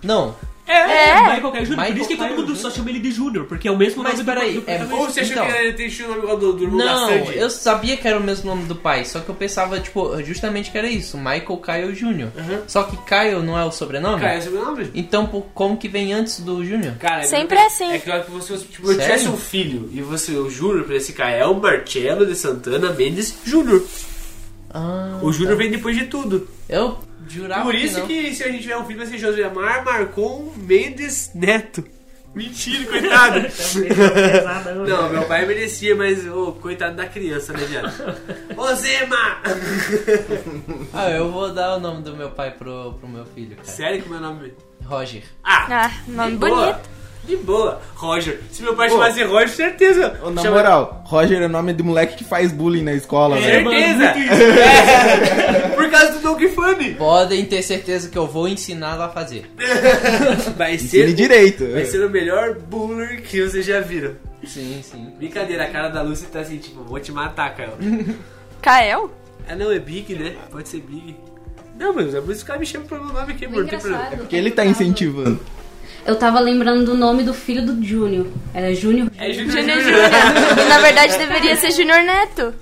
[0.02, 0.34] Não.
[0.66, 1.22] É, é, É.
[1.34, 1.66] Michael Caio Júnior.
[1.66, 3.76] Por Michael isso que todo Caio mundo só chama ele de Júnior, porque é o
[3.76, 5.02] mesmo Mas nome peraí, do, do é- protagonista.
[5.02, 5.46] Ou você achou Então.
[5.46, 7.36] que ele tinha o nome igual do, do irmão Não, Sandy?
[7.36, 10.70] eu sabia que era o mesmo nome do pai, só que eu pensava, tipo, justamente
[10.70, 12.28] que era isso, Michael Kyle Jr.
[12.68, 14.20] Só que Kyle não é o sobrenome?
[14.20, 14.90] Cara, esse é o meu nome?
[14.94, 16.94] Então, por- como que vem antes do Júnior?
[16.98, 17.92] Cara, Sempre é é assim.
[17.92, 19.02] É claro que você, tipo, eu Sério?
[19.02, 22.92] tivesse um filho e você, o Júnior, pra esse cara, é o Marcelo de Santana
[22.92, 23.84] Mendes Júnior.
[24.72, 26.48] Ah, O Júnior vem depois de tudo.
[26.68, 26.96] eu
[27.28, 28.06] jurava Por isso que não.
[28.30, 31.84] que se a gente tiver um filho vai ser Josemar Marcon Mendes Neto.
[32.34, 33.40] Mentira, coitado.
[34.88, 37.92] Não, meu pai merecia, mas ô, coitado da criança, né, viado?
[38.56, 39.36] Ô Zema!
[40.94, 43.68] Ah, eu vou dar o nome do meu pai pro, pro meu filho, cara.
[43.68, 44.54] Sério que o meu nome
[44.84, 45.22] Roger.
[45.44, 46.72] Ah, Ah, nome boa.
[46.72, 46.90] bonito.
[47.24, 47.80] De boa.
[47.94, 48.40] Roger.
[48.50, 50.18] Se meu pai chamasse Roger, certeza.
[50.24, 53.70] Ô, Na Chama- moral, Roger é nome de moleque que faz bullying na escola, velho.
[53.70, 54.04] Certeza.
[54.06, 56.94] É, por causa do Funny.
[56.94, 59.50] Podem ter certeza que eu vou ensiná-lo a fazer.
[60.56, 61.66] Vai Ensine ser, direito.
[61.70, 64.14] vai ser o melhor buller que vocês já viram.
[64.44, 65.12] Sim, sim.
[65.18, 67.72] Brincadeira, a cara da Lucy tá assim, tipo, vou te matar, Caio.
[68.60, 69.12] Kael?
[69.48, 70.34] Ah, não, é Big, né?
[70.50, 71.16] Pode ser Big.
[71.78, 73.62] Não, mas é por isso que o cara me chama pelo nome aqui, amor.
[73.62, 74.02] Não tem problema.
[74.04, 74.20] Engraçado.
[74.20, 75.40] Porque ele tá incentivando.
[76.04, 78.26] Eu tava lembrando do nome do filho do Júnior.
[78.52, 79.08] Era Júnior.
[79.18, 80.00] É Júnior Júnior Júnior.
[80.10, 80.66] Júnior.
[80.68, 82.54] Na verdade deveria ser Júnior Neto.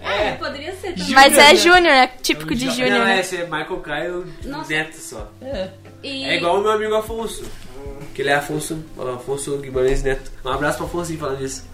[0.00, 1.14] É, poderia ser também.
[1.14, 2.06] Mas é Júnior, né?
[2.22, 3.16] Típico de Júnior, Não, né?
[3.16, 4.70] é, esse é Michael Caio Nossa.
[4.72, 5.30] Neto só.
[5.42, 5.68] É.
[6.02, 7.44] E- É igual o meu amigo Afonso.
[8.14, 8.82] Que ele é Afonso,
[9.14, 10.30] Afonso Guimarães Neto.
[10.44, 11.64] Um abraço pro Afonso falando isso.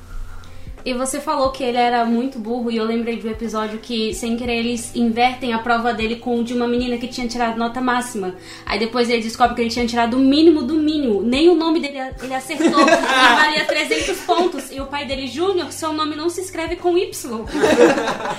[0.85, 4.13] E você falou que ele era muito burro e eu lembrei de um episódio que,
[4.15, 7.57] sem querer, eles invertem a prova dele com o de uma menina que tinha tirado
[7.57, 8.35] nota máxima.
[8.67, 11.23] Aí depois ele descobre que ele tinha tirado o mínimo do mínimo.
[11.23, 12.83] Nem o nome dele ele acertou.
[12.83, 14.73] e valia 300 pontos.
[14.73, 17.13] E o pai dele, Júnior, seu nome não se escreve com Y.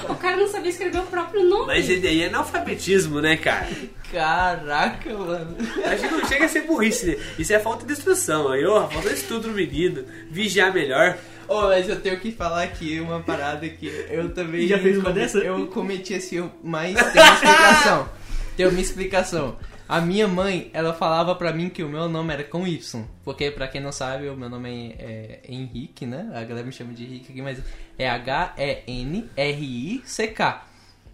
[0.10, 1.68] o cara não sabia escrever o próprio nome.
[1.68, 3.70] Mas ele aí é analfabetismo, né, cara?
[4.12, 5.58] Caraca, mano.
[5.86, 7.18] Acho que não chega a ser burrice, né?
[7.40, 8.52] Isso é falta de instrução.
[8.52, 10.04] Aí, ó, falta de estudo no menino.
[10.30, 11.18] Vigiar melhor.
[11.48, 14.68] Oh, mas eu tenho que falar aqui uma parada que eu também.
[14.68, 15.40] Já fez uma dessa?
[15.40, 18.10] Eu cometi esse erro, mas tem uma explicação.
[18.56, 19.58] tem uma explicação.
[19.88, 23.06] A minha mãe, ela falava pra mim que o meu nome era com Y.
[23.24, 26.32] Porque, pra quem não sabe, o meu nome é Henrique, né?
[26.34, 27.60] A galera me chama de Henrique aqui, mas
[27.98, 28.64] é H-E-N-R-I-C-K.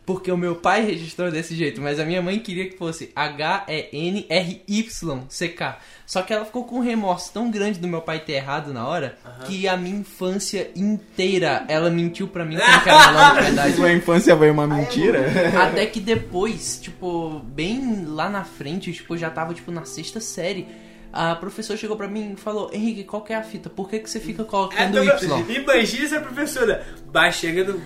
[0.09, 3.77] Porque o meu pai registrou desse jeito, mas a minha mãe queria que fosse H-E-N-R-Y-C-K.
[6.03, 8.87] Só que ela ficou com um remorso tão grande do meu pai ter errado na
[8.87, 13.75] hora, que a minha infância inteira ela mentiu pra mim como que era nome verdade.
[13.75, 15.27] Sua infância foi uma mentira?
[15.63, 20.19] Até que depois, tipo, bem lá na frente, tipo, eu já tava, tipo, na sexta
[20.19, 20.67] série.
[21.13, 23.69] A professora chegou pra mim e falou, Henrique, qual que é a fita?
[23.69, 25.45] Por que, que você fica colocando Então, Y?
[25.55, 26.83] Imagina essa professora.
[27.13, 27.79] Vai chegando.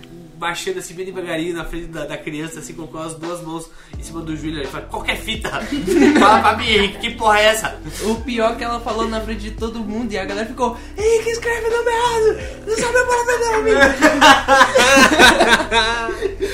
[0.44, 4.04] Baixando assim bem devagarinho na frente da, da criança, assim, com as duas mãos em
[4.04, 4.58] cima do joelho.
[4.58, 5.50] Ele fala, qualquer fita.
[6.20, 7.80] Fala pra mim, Henrique, que porra é essa?
[8.04, 10.78] O pior é que ela falou na frente de todo mundo e a galera ficou,
[10.98, 12.38] Ei, que escreve o nome errado!
[12.68, 13.72] Não sabe o próprio nome!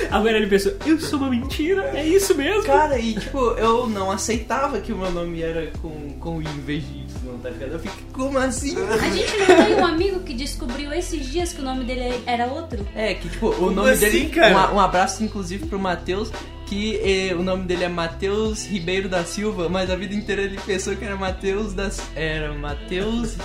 [0.12, 2.64] Agora ele pensou, eu sou uma mentira, é isso mesmo?
[2.64, 6.62] Cara, e tipo, eu não aceitava que o meu nome era com, com I em
[6.62, 6.99] vez de
[7.40, 7.72] tá ligado?
[7.74, 8.76] Eu fiquei, como assim?
[8.78, 12.46] A gente não tem um amigo que descobriu esses dias que o nome dele era
[12.48, 12.86] outro?
[12.96, 14.30] É, que tipo, o Como nome assim, dele.
[14.30, 14.72] cara?
[14.72, 16.32] Um, um abraço, inclusive, pro Matheus,
[16.66, 20.60] que eh, o nome dele é Matheus Ribeiro da Silva, mas a vida inteira ele
[20.66, 21.90] pensou que era Matheus da.
[22.16, 23.36] Era Matheus.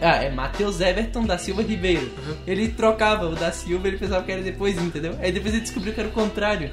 [0.00, 2.10] Ah, é Matheus Everton da Silva Ribeiro.
[2.44, 5.16] Ele trocava o da Silva, ele pensava que era depois, entendeu?
[5.20, 6.70] Aí depois ele descobriu que era o contrário.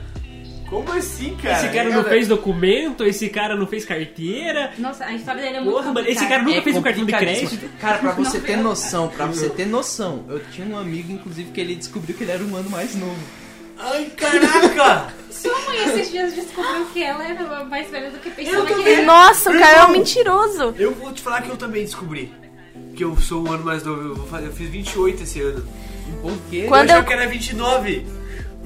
[0.69, 1.58] Como assim, cara?
[1.58, 4.71] Esse cara não fez documento, esse cara não fez carteira.
[4.77, 7.05] Nossa, a história dele é muito Porra, mano, esse cara nunca É fez um cartão
[7.05, 7.49] de complicadíssimo.
[7.60, 7.77] crédito.
[7.82, 11.51] Cara, pra você Não, ter noção, pra você ter noção, eu tinha um amigo, inclusive,
[11.51, 13.17] que ele descobriu que ele era um ano mais novo.
[13.79, 15.13] Ai, caraca!
[15.32, 18.89] Sua mãe esses dias descobriu que ela era mais velha do que pensava Eu que
[18.89, 19.05] era.
[19.05, 20.75] Nossa, o cara é um mentiroso.
[20.77, 22.32] Eu vou te falar que eu também descobri.
[22.95, 24.01] Que eu sou um ano mais novo.
[24.01, 25.65] Eu, vou fazer, eu fiz 28 esse ano.
[26.21, 26.65] Por quê?
[26.67, 28.05] Quando eu achava eu- que era 29.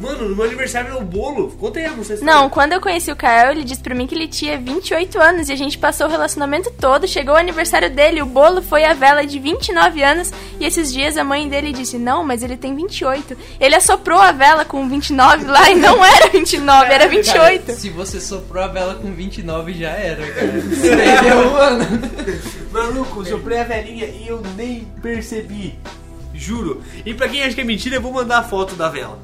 [0.03, 1.51] Mano, no meu aniversário é o bolo.
[1.57, 4.05] Conta aí, não sei se Não, quando eu conheci o Kael, ele disse pra mim
[4.05, 7.07] que ele tinha 28 anos e a gente passou o relacionamento todo.
[7.07, 11.15] Chegou o aniversário dele, o bolo foi a vela de 29 anos e esses dias
[11.15, 13.37] a mãe dele disse: Não, mas ele tem 28.
[13.57, 17.65] Ele assoprou a vela com 29 lá e não era 29, era 28.
[17.65, 20.57] Cara, se você soprou a vela com 29 já era, cara.
[20.57, 21.85] Isso aí deu um ano.
[22.73, 25.79] Maluco, eu soprei a velhinha e eu nem percebi.
[26.33, 26.81] Juro.
[27.05, 29.19] E pra quem acha que é mentira, eu vou mandar a foto da vela.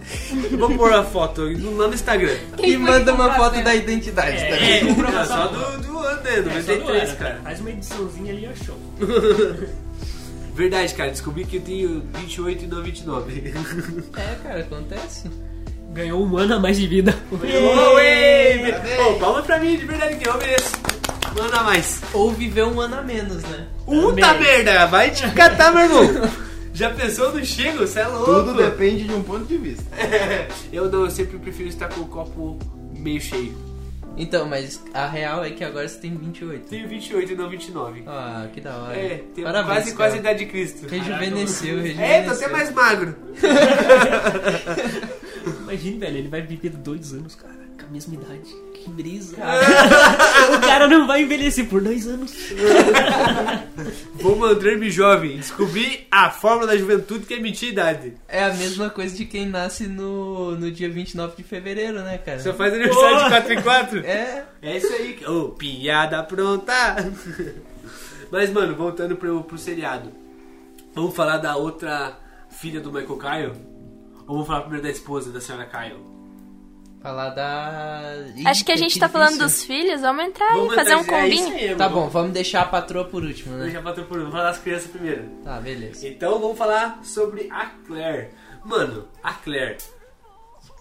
[0.58, 2.38] Vou pôr a foto lá no Instagram.
[2.62, 5.16] E manda uma foto da identidade, tá É, ligado?
[5.18, 6.22] é só do, do ano?
[6.28, 7.40] É, do 93, ano, cara.
[7.44, 8.78] Faz uma ediçãozinha ali, ó, show.
[10.54, 11.10] Verdade, cara.
[11.12, 13.54] Descobri que eu tenho 28 e não 29.
[14.18, 15.30] É, cara, acontece.
[15.94, 17.16] Ganhou um ano a mais de vida.
[17.32, 18.74] Oi!
[18.98, 20.74] Pô, palma pra mim, de verdade, que eu mereço.
[21.36, 22.02] Manda mais.
[22.14, 23.68] Ou viver um ano a menos, né?
[23.86, 24.40] Puta Também.
[24.40, 26.30] merda, vai te catar, meu irmão.
[26.80, 27.80] Já pensou no chego?
[27.80, 28.26] Você é louco.
[28.26, 29.84] Tudo depende de um ponto de vista.
[30.72, 32.58] Eu não, eu sempre prefiro estar com o copo
[32.98, 33.54] meio cheio.
[34.16, 36.70] Então, mas a real é que agora você tem 28.
[36.70, 38.04] Tenho 28 e não 29.
[38.08, 38.96] Ah, que da hora.
[38.96, 40.88] É, tenho Parabéns, quase, quase a idade de Cristo.
[40.88, 42.06] Rejuvenesceu, rejuvenesceu.
[42.06, 43.14] É, tô até mais magro.
[45.64, 48.56] Imagina, velho, ele vai viver dois anos, cara, com a mesma idade.
[48.74, 49.36] Que brisa.
[50.56, 52.34] o cara não vai envelhecer por dois anos.
[54.16, 55.38] Vou manter-me jovem.
[55.38, 58.14] Descobri a fórmula da juventude que é mentir a idade.
[58.28, 62.40] É a mesma coisa de quem nasce no, no dia 29 de fevereiro, né, cara?
[62.40, 64.00] Só faz aniversário de 4 em 4.
[64.06, 65.20] É, É isso aí.
[65.26, 66.74] Ô, piada pronta.
[68.32, 70.12] Mas, mano, voltando pro, pro seriado.
[70.94, 72.18] Vamos falar da outra
[72.50, 73.62] filha do Michael Kyle?
[74.28, 76.19] Ou vamos falar primeiro da esposa da senhora Kyle?
[77.02, 78.02] Falar da.
[78.46, 79.48] Acho que a gente tá falando difícil.
[79.48, 81.70] dos filhos, vamos entrar Vamos e fazer um entrar- é isso combinho.
[81.72, 83.64] aí, Tá bom, vamos deixar a patroa por último, né?
[83.66, 85.24] Deixa pra por vamos falar das crianças primeiro.
[85.44, 86.08] Tá, beleza.
[86.08, 88.30] Então vamos falar sobre a Claire.
[88.66, 89.78] Mano, a Claire.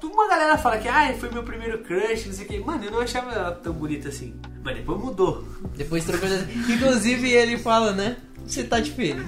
[0.02, 2.58] Uma galera fala que ah, foi meu primeiro crush, não sei o que.
[2.58, 4.34] Mano, eu não achava ela tão bonita assim.
[4.62, 5.44] Mas depois mudou.
[5.76, 6.28] Depois trocou.
[6.68, 8.16] Inclusive ele fala, né?
[8.46, 9.20] Você tá diferente.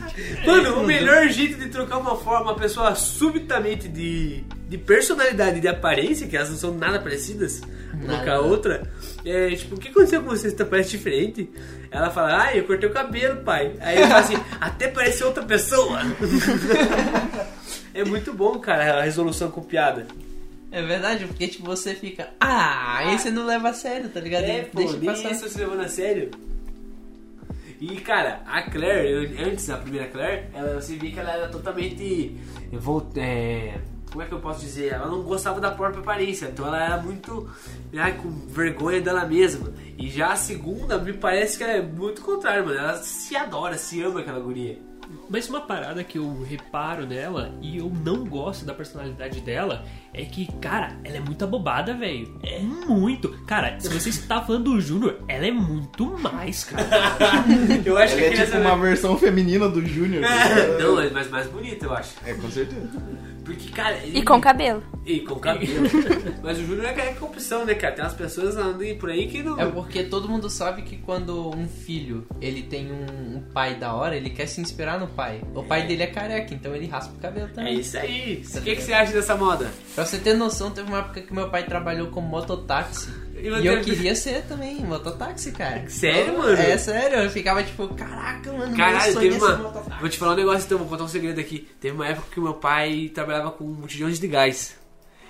[0.46, 5.60] Mano, o melhor jeito de trocar uma forma, uma pessoa subitamente de, de personalidade e
[5.60, 7.60] de aparência, que elas não são nada parecidas
[8.02, 8.90] uma com a outra,
[9.24, 10.48] é tipo, o que aconteceu com você?
[10.48, 11.50] Você tá parece diferente?
[11.90, 13.74] Ela fala, ah, eu cortei o cabelo, pai.
[13.80, 16.00] Aí ele fala assim, até parece outra pessoa.
[17.92, 20.06] é muito bom, cara, a resolução com piada.
[20.72, 22.30] É verdade, porque tipo, você fica.
[22.40, 24.44] Ah, aí você não leva a sério, tá ligado?
[24.44, 25.30] É, pô, Deixa nem passar.
[25.32, 26.30] isso se levando a sério.
[27.80, 32.36] E, cara, a Claire, antes da primeira Claire, ela, você via que ela era totalmente...
[32.72, 33.78] Vou, é,
[34.10, 34.92] como é que eu posso dizer?
[34.92, 37.48] Ela não gostava da própria aparência, então ela era muito
[37.96, 39.72] ai, com vergonha dela mesma.
[39.96, 42.78] E já a segunda, me parece que ela é muito contrário, mano.
[42.78, 44.78] Ela se adora, se ama aquela guria.
[45.28, 50.24] Mas uma parada que eu reparo nela e eu não gosto da personalidade dela é
[50.24, 52.36] que, cara, ela é muito abobada, velho.
[52.42, 53.28] É muito.
[53.46, 56.84] Cara, se você está falando do Júnior, ela é muito mais, cara.
[57.86, 58.56] Eu acho Ela que é criança...
[58.56, 60.22] tipo uma versão feminina do Júnior.
[60.80, 62.14] Não, é mais, mais bonita, eu acho.
[62.24, 62.88] É, com certeza.
[63.50, 63.98] Porque, cara...
[64.04, 64.82] E com cabelo.
[65.04, 65.88] E com cabelo.
[66.42, 67.94] Mas o Júnior é aquela opção, né, cara?
[67.94, 69.58] Tem umas pessoas andando por aí que não.
[69.60, 73.92] É porque todo mundo sabe que quando um filho ele tem um, um pai da
[73.92, 75.40] hora, ele quer se inspirar no pai.
[75.54, 77.80] O pai dele é careca, então ele raspa o cabelo É também.
[77.80, 78.42] isso aí.
[78.54, 79.70] O que, que você acha dessa moda?
[79.94, 83.10] Pra você ter noção, teve uma época que meu pai trabalhou como mototáxi.
[83.42, 85.84] E eu queria ser também mototáxi, cara.
[85.88, 86.56] Sério, mano?
[86.60, 89.56] É sério, eu ficava tipo, caraca, mano, Caralho, teve é ser uma.
[89.56, 90.00] mototáxi.
[90.00, 91.68] Vou te falar um negócio então, vou contar um segredo aqui.
[91.80, 94.78] Teve uma época que o meu pai trabalhava com multidões de gás.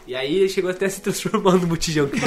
[0.07, 2.09] E aí ele chegou até a se transformar no botijão.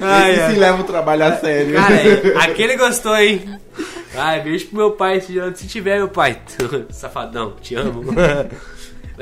[0.00, 1.74] Ai, Esse sim leva o trabalho a sério.
[1.74, 3.58] Cara, é, aquele gostou, hein?
[4.14, 6.40] Ai, beijo pro meu pai, se, se tiver, meu pai.
[6.90, 8.04] Safadão, te amo.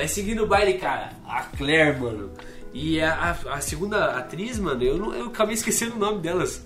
[0.00, 1.10] Vai seguindo o baile, cara.
[1.28, 2.30] A Claire, mano.
[2.72, 6.64] E a, a- a segunda atriz, mano, eu, não, eu acabei esquecendo o nome delas.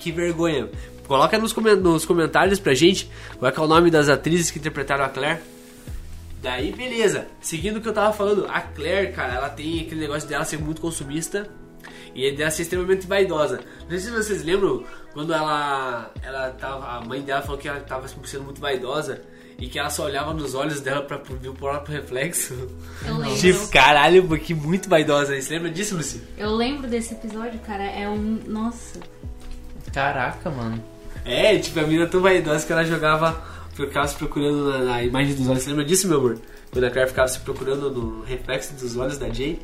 [0.00, 0.68] Que vergonha.
[1.06, 5.04] Coloca nos, nos comentários pra gente qual é, é o nome das atrizes que interpretaram
[5.04, 5.38] a Claire.
[6.42, 7.28] Daí, beleza.
[7.40, 10.58] Seguindo o que eu tava falando, a Claire, cara, ela tem aquele negócio dela ser
[10.58, 11.48] muito consumista
[12.16, 13.60] e dela ser extremamente vaidosa.
[13.82, 17.78] Não sei se vocês lembram quando ela, ela tava, a mãe dela falou que ela
[17.78, 19.22] tava sendo muito vaidosa
[19.64, 22.52] e que ela só olhava nos olhos dela pra ver o próprio reflexo.
[23.02, 23.38] Eu lembro.
[23.38, 25.40] Tipo, caralho, que muito vaidosa.
[25.40, 26.22] Você lembra disso, Lucy?
[26.36, 27.82] Eu lembro desse episódio, cara.
[27.82, 28.40] É um.
[28.46, 29.00] Nossa.
[29.90, 30.84] Caraca, mano.
[31.24, 35.34] É, tipo, a menina tão vaidosa que ela jogava, ficava se procurando na, na imagem
[35.34, 35.62] dos olhos.
[35.62, 36.38] Você lembra disso, meu amor?
[36.70, 39.58] Quando a Claire ficava se procurando no reflexo dos olhos da Jay?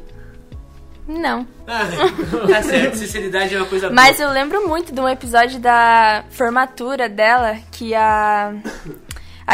[1.07, 1.47] Não.
[1.67, 1.83] Ah,
[2.49, 4.29] tá certo, sinceridade é uma coisa Mas boa.
[4.29, 8.55] eu lembro muito de um episódio da formatura dela que a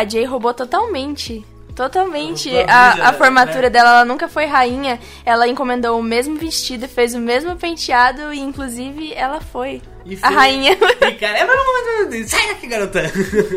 [0.01, 1.45] a Jay roubou totalmente.
[1.75, 3.71] Totalmente a a, dela, formatura né?
[3.71, 4.99] dela, ela nunca foi rainha.
[5.27, 10.31] Ela encomendou o mesmo vestido, fez o mesmo penteado e inclusive ela foi E a
[10.31, 10.73] rainha.
[10.73, 13.03] E cara, é, mas não- sai daqui, garota!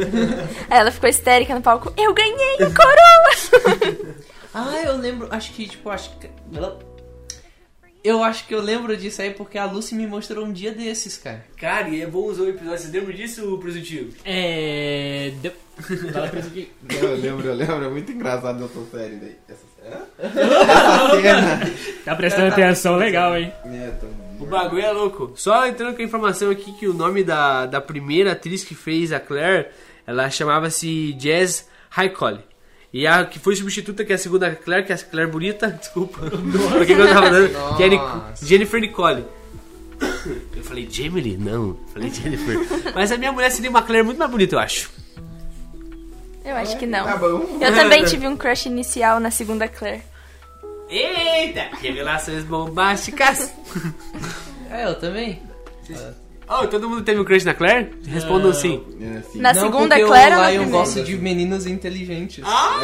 [0.70, 1.94] Ela ficou histérica no palco.
[1.96, 4.20] Eu ganhei a coroa!
[4.52, 6.28] Ah, eu lembro, acho que, tipo, acho que.
[8.04, 11.18] Eu acho que eu lembro disso aí porque a Lucy me mostrou um dia desses,
[11.18, 11.46] cara.
[11.58, 12.80] Cara, e é bom usar o episódio.
[12.80, 14.14] Você lembra disso, Positivo?
[14.24, 15.34] É.
[15.42, 15.52] De...
[16.12, 16.72] Fala pra isso aqui.
[16.90, 17.86] Eu lembro, eu lembro.
[17.86, 19.36] É muito engraçado essa série daí.
[19.50, 20.06] Essa, Hã?
[20.18, 21.72] essa cena.
[22.06, 23.52] Tá prestando atenção legal, hein?
[23.66, 24.08] É, tô...
[24.44, 25.34] O bagulho é louco.
[25.36, 29.12] Só entrando com a informação aqui que o nome da, da primeira atriz que fez
[29.12, 29.68] a Claire,
[30.08, 32.40] ela chamava-se Jazz Highcole.
[32.92, 35.68] E a que foi substituta, que é a segunda Claire, que é a Claire bonita,
[35.80, 36.20] desculpa.
[36.30, 37.78] Por que eu tava falando?
[37.78, 38.04] Que é Nic-.
[38.44, 39.26] Jennifer Nicole.
[40.56, 41.38] Eu falei Jamie?
[41.38, 42.58] Não, falei Jennifer.
[42.96, 44.90] Mas a minha mulher seria uma Claire muito mais bonita, eu acho.
[46.44, 47.06] Eu acho que não.
[47.06, 47.60] Tá bom.
[47.62, 50.02] Eu também tive um crush inicial na segunda Claire.
[50.90, 51.68] Eita!
[51.80, 53.54] Revelações bombásticas!
[54.72, 55.42] É, eu também.
[56.52, 57.92] Oh, todo mundo teve um crush na Claire?
[58.08, 58.84] Respondam sim.
[59.00, 59.40] É, sim.
[59.40, 60.72] Na Não, segunda porque Claire ou na primeira?
[60.72, 62.44] gosta de meninas inteligentes.
[62.44, 62.80] Tá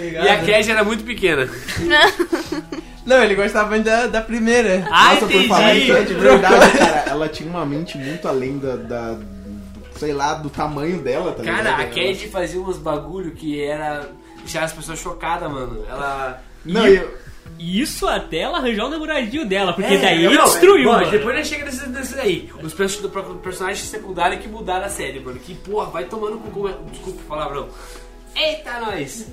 [0.00, 0.24] ligado?
[0.24, 1.48] E a Cash era muito pequena.
[3.04, 4.86] Não, ele gostava ainda da primeira.
[4.90, 5.48] Ah, Nossa, por entendi.
[5.48, 9.98] falar em Cat, de verdade, cara, ela tinha uma mente muito além da, da- do-
[9.98, 11.94] sei lá, do tamanho dela, tá Cara, a ligado?
[11.94, 14.08] Cad fazia uns bagulho que era.
[14.40, 15.84] deixar as pessoas chocadas, mano.
[15.88, 16.42] Ela.
[16.64, 17.14] Não, E- eu...
[17.58, 21.10] Isso até ela arranjar o namoradinho dela, porque É, daí não, ele destruiu, bom.
[21.10, 22.50] Depois nós chega nesse, nesse daí.
[22.62, 25.38] Os personagens secundários que mudaram a série, mano.
[25.40, 26.50] Que porra, vai tomando com.
[26.50, 27.68] com- Desculpa o palavrão.
[28.36, 29.26] Eita, nós!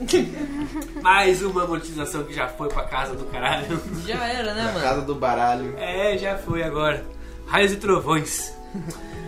[1.04, 3.80] Mais uma monetização que já foi pra casa do caralho.
[4.08, 4.80] Já era, né, mano?
[4.82, 5.76] casa do baralho.
[5.78, 7.06] É, já foi agora.
[7.46, 8.52] Raios e trovões.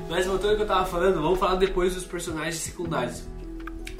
[0.09, 3.21] Mas voltando ao que eu tava falando, vamos falar depois dos personagens secundários.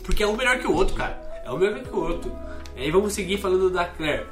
[0.04, 1.22] Porque é um melhor que o outro, cara.
[1.46, 2.32] É um melhor que o outro.
[2.76, 4.26] E aí vamos seguir falando da Claire.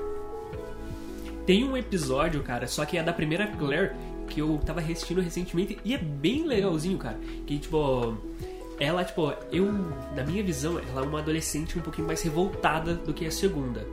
[1.46, 3.92] Tem um episódio, cara, só que é da primeira Claire,
[4.28, 7.20] que eu tava assistindo recentemente e é bem legalzinho, cara.
[7.46, 8.18] Que, tipo,
[8.80, 9.72] ela, tipo, eu,
[10.16, 13.86] na minha visão, ela é uma adolescente um pouquinho mais revoltada do que a segunda.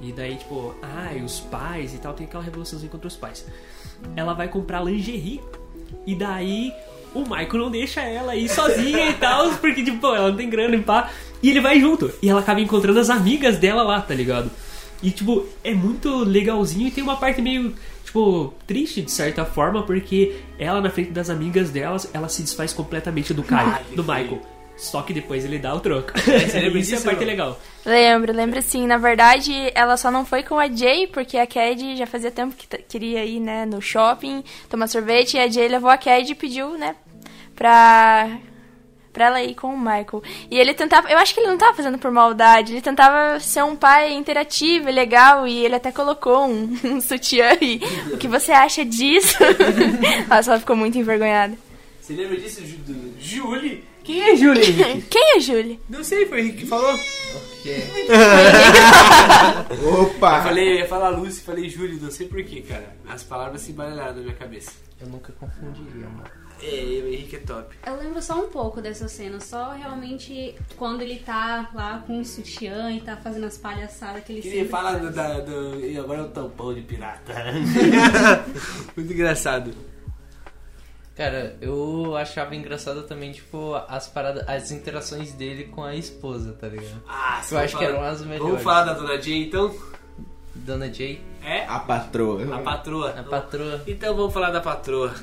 [0.00, 3.46] E daí, tipo, ai, os pais e tal, tem aquela revoluçãozinha contra os pais.
[4.14, 5.40] Ela vai comprar lingerie
[6.06, 6.72] e daí
[7.14, 10.76] o Michael não deixa ela ir sozinha e tal, porque, tipo, ela não tem grana
[10.76, 11.10] e pá.
[11.42, 12.10] E ele vai junto.
[12.20, 14.50] E ela acaba encontrando as amigas dela lá, tá ligado?
[15.02, 19.82] E, tipo, é muito legalzinho e tem uma parte meio, tipo, triste de certa forma,
[19.82, 24.40] porque ela, na frente das amigas delas, ela se desfaz completamente do Caio, do Michael.
[24.76, 26.12] Só que depois ele dá o troco.
[26.18, 27.58] você lembra Isso é a disso, parte legal.
[27.84, 28.86] Lembro, lembro sim.
[28.86, 32.54] Na verdade, ela só não foi com a Jay, porque a Cad já fazia tempo
[32.54, 36.34] que queria ir, né, no shopping, tomar sorvete, e a Jay levou a Cad e
[36.34, 36.94] pediu, né,
[37.54, 38.38] pra,
[39.16, 40.22] pra ela ir com o Michael.
[40.50, 43.64] E ele tentava, eu acho que ele não tava fazendo por maldade, ele tentava ser
[43.64, 47.80] um pai interativo e legal, e ele até colocou um, um sutiã e
[48.12, 49.38] o que você acha disso?
[50.28, 51.56] Nossa, ela ficou muito envergonhada.
[51.98, 53.82] Você lembra disso, Ju- do- Julie?
[54.04, 55.08] Quem é Julie, Henrique?
[55.10, 55.80] Quem é Julie?
[55.88, 56.94] Não sei, foi o Henrique que falou.
[60.00, 60.36] Opa!
[60.38, 62.94] Eu falei, eu ia falar Lucy, falei Julie, não sei porquê, cara.
[63.08, 64.72] As palavras se embaralharam na minha cabeça.
[65.00, 66.45] Eu nunca confundiria, mano.
[66.62, 67.76] É, o Henrique é top.
[67.86, 72.24] Eu lembro só um pouco dessa cena, só realmente quando ele tá lá com o
[72.24, 75.02] sutiã e tá fazendo as palhaçadas que ele Queria sempre falar faz.
[75.02, 75.80] do, da, do.
[75.80, 77.34] E agora é o tampão de pirata.
[78.96, 79.72] Muito engraçado.
[81.14, 86.68] Cara, eu achava engraçado também, tipo, as paradas, as interações dele com a esposa, tá
[86.68, 87.02] ligado?
[87.08, 88.42] Ah, Eu acho que eram as melhores.
[88.46, 89.74] Vamos falar da Dona Jay então?
[90.54, 91.64] Dona Jay, É?
[91.66, 92.54] A patroa.
[92.54, 93.10] A patroa.
[93.18, 93.82] a patroa.
[93.86, 95.14] Então vamos falar da patroa.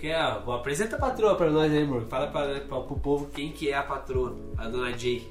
[0.00, 2.06] Que é, bom, apresenta a patroa pra nós aí, amor.
[2.08, 5.30] Fala pra, pra, pro povo quem que é a patroa, a Dona Jay.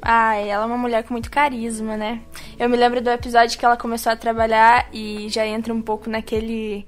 [0.00, 2.22] Ah, ela é uma mulher com muito carisma, né?
[2.58, 6.08] Eu me lembro do episódio que ela começou a trabalhar e já entra um pouco
[6.08, 6.86] naquele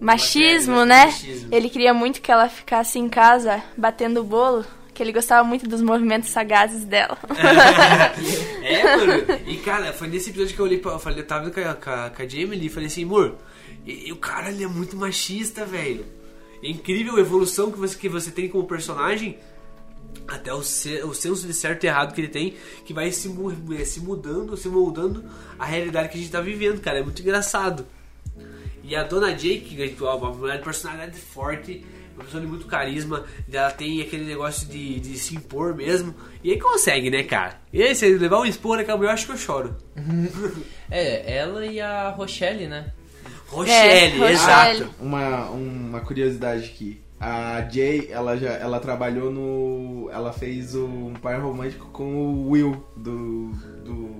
[0.00, 1.06] machismo, né?
[1.06, 1.48] machismo.
[1.52, 4.64] Ele queria muito que ela ficasse em casa batendo bolo,
[4.94, 7.18] que ele gostava muito dos movimentos sagazes dela.
[8.62, 9.12] É, mano.
[9.44, 10.92] E cara, foi nesse episódio que eu olhei pra.
[10.92, 11.90] Eu falei, eu tava com a, com
[12.22, 13.36] a, Jamie e falei assim, amor,
[13.86, 16.04] e, e o cara ele é muito machista, velho.
[16.62, 19.38] É incrível a evolução que você, que você tem como personagem.
[20.28, 22.54] Até o, se- o senso de certo e errado que ele tem,
[22.84, 23.28] que vai se,
[23.78, 25.24] eh, se mudando, se moldando
[25.58, 26.98] a realidade que a gente tá vivendo, cara.
[26.98, 27.86] É muito engraçado.
[28.84, 29.74] E a Dona Jake,
[30.06, 34.68] é uma mulher de personalidade forte, uma pessoa de muito carisma, ela tem aquele negócio
[34.68, 36.14] de, de se impor mesmo.
[36.44, 37.60] E aí consegue, né, cara?
[37.72, 39.74] E aí, se levar um expor mulher, eu acho que eu choro.
[40.90, 42.92] É, ela e a Rochelle, né?
[43.52, 44.32] Rochelle, Rochelle.
[44.80, 44.90] exato.
[45.00, 47.00] Uma, uma curiosidade aqui.
[47.20, 50.10] A Jay, ela já ela trabalhou no.
[50.12, 53.52] Ela fez um par romântico com o Will do.
[53.84, 54.10] do.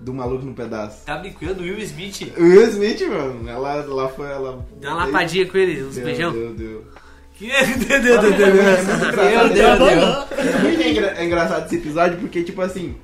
[0.00, 1.04] do Maluco no Pedaço.
[1.04, 2.32] Tá brincando, Will Smith.
[2.38, 4.28] O Will Smith, mano, ela, ela foi.
[4.30, 6.30] Ela Dá uma lapadinha com ele, uns beijão.
[6.32, 6.84] Meu Deus,
[9.78, 10.28] Deus.
[10.38, 12.96] É muito engra- é engraçado esse episódio porque, tipo assim,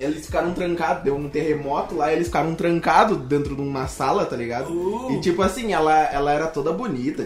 [0.00, 4.34] eles ficaram trancados, deu um terremoto lá, eles ficaram trancados dentro de uma sala, tá
[4.34, 4.72] ligado?
[4.72, 5.12] Uh.
[5.12, 7.24] E tipo assim, ela, ela era toda bonita.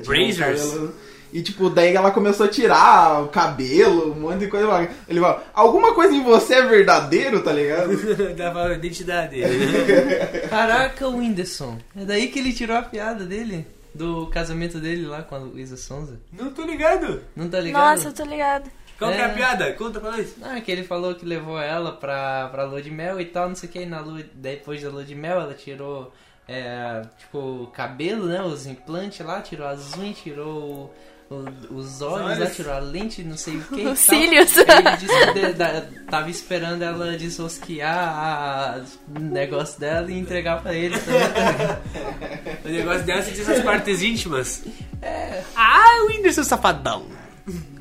[0.65, 0.95] cabelo-
[1.33, 4.67] E tipo, daí ela começou a tirar o cabelo, um monte de coisa.
[4.69, 4.87] lá.
[5.09, 7.97] Ele fala, alguma coisa em você é verdadeiro, tá ligado?
[8.37, 9.41] Dava a identidade.
[10.49, 11.79] Caraca, o Whindersson.
[11.97, 13.67] É daí que ele tirou a piada dele?
[13.95, 16.19] Do casamento dele lá com a Luísa Sonza.
[16.33, 17.21] Não tô ligado.
[17.37, 17.81] Não tá ligado?
[17.97, 18.69] Nossa, eu tô ligado.
[19.05, 19.35] Qual que é a É.
[19.35, 19.73] piada?
[19.75, 20.35] Conta pra nós.
[20.43, 23.55] Ah, que ele falou que levou ela pra, pra lua de mel e tal, não
[23.57, 23.79] sei o que.
[23.81, 26.13] E na lua, depois da lua de mel, ela tirou,
[26.49, 28.43] é, tipo, o cabelo, né?
[28.43, 30.93] Os implantes lá, tirou as unhas, tirou
[31.31, 32.55] o- o- os olhos olhos.
[32.55, 33.87] tirou a lente, não sei o que.
[33.87, 34.57] Os cílios.
[34.59, 38.83] Ele disse que de- da- tava esperando ela desrosquear
[39.15, 41.21] o negócio dela e entregar pra ele também.
[42.65, 44.63] O negócio dela é sentir essas partes íntimas.
[45.03, 45.43] É.
[45.55, 47.07] Ah, o Whindersson safadão.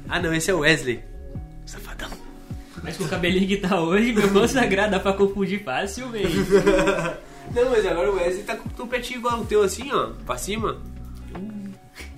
[0.10, 1.04] Ah, não, esse é o Wesley.
[1.66, 2.10] Safadão.
[2.84, 6.36] Mas com o cabelinho que tá hoje, meu consagrado, dá pra confundir facilmente.
[7.54, 10.38] Não, mas agora o Wesley tá com o topetinho igual o teu, assim, ó, pra
[10.38, 10.78] cima.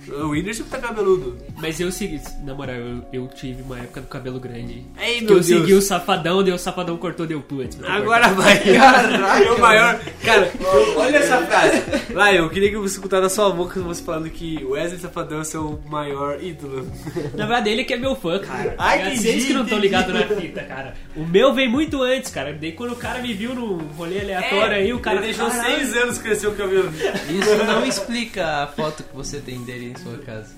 [0.08, 1.36] O Whindersson tá cabeludo.
[1.56, 4.84] Mas eu segui, na moral, eu, eu tive uma época do cabelo grande.
[5.00, 5.84] Ei, que meu eu segui o Deus.
[5.84, 7.78] safadão, deu o safadão cortou, deu putz.
[7.84, 8.58] Agora vai.
[8.76, 9.54] Caralho.
[9.56, 10.00] o maior.
[10.24, 11.82] Cara, eu- olha essa frase.
[12.12, 15.40] Vai, eu queria que você escutasse da sua boca você falando que o Wesley Safadão
[15.40, 16.86] é seu maior ídolo.
[17.34, 18.74] Na verdade, ele que é meu fã, cara.
[18.78, 19.12] Ai, Tá ligado?
[19.14, 19.94] entendi, Vocês que não estão entendi.
[19.94, 20.94] ligados na fita, cara.
[21.16, 22.52] O meu veio muito antes, cara.
[22.52, 25.16] Daí quando o cara me viu num rolê aleatório aí, o cara.
[25.16, 26.90] É, Ele deixou "Caralho." seis anos crescer o cabelo.
[26.92, 30.48] Isso não explica a foto que você tem dele em sua casa.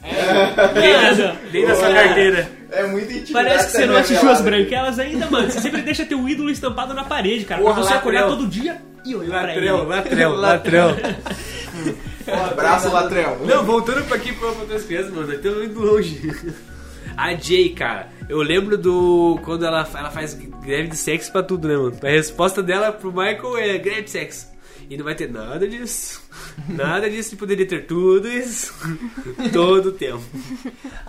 [1.53, 2.51] Nem da sua carteira.
[2.71, 3.33] É muito intimidade.
[3.33, 5.51] Parece que você não assistiu as branquelas ainda, mano.
[5.51, 7.63] Você sempre deixa teu ídolo estampado na parede, cara.
[7.63, 8.37] Porra, pra você acordar latrel.
[8.39, 9.71] todo dia e olhar pra ele.
[9.71, 10.97] Latrel, latrel, latrel.
[12.51, 13.39] Abraço, Latrel.
[13.47, 16.31] Não, voltando pra aqui pra outras crianças, mano, estamos indo longe.
[17.17, 19.41] A Jay, cara, eu lembro do.
[19.43, 21.97] Quando ela, ela faz greve de sexo pra tudo, né, mano?
[22.01, 24.47] A resposta dela pro Michael é greve de sexo.
[24.91, 26.23] E não vai ter nada disso.
[26.69, 28.73] Nada disso de poderia ter tudo isso.
[29.53, 30.23] Todo o tempo.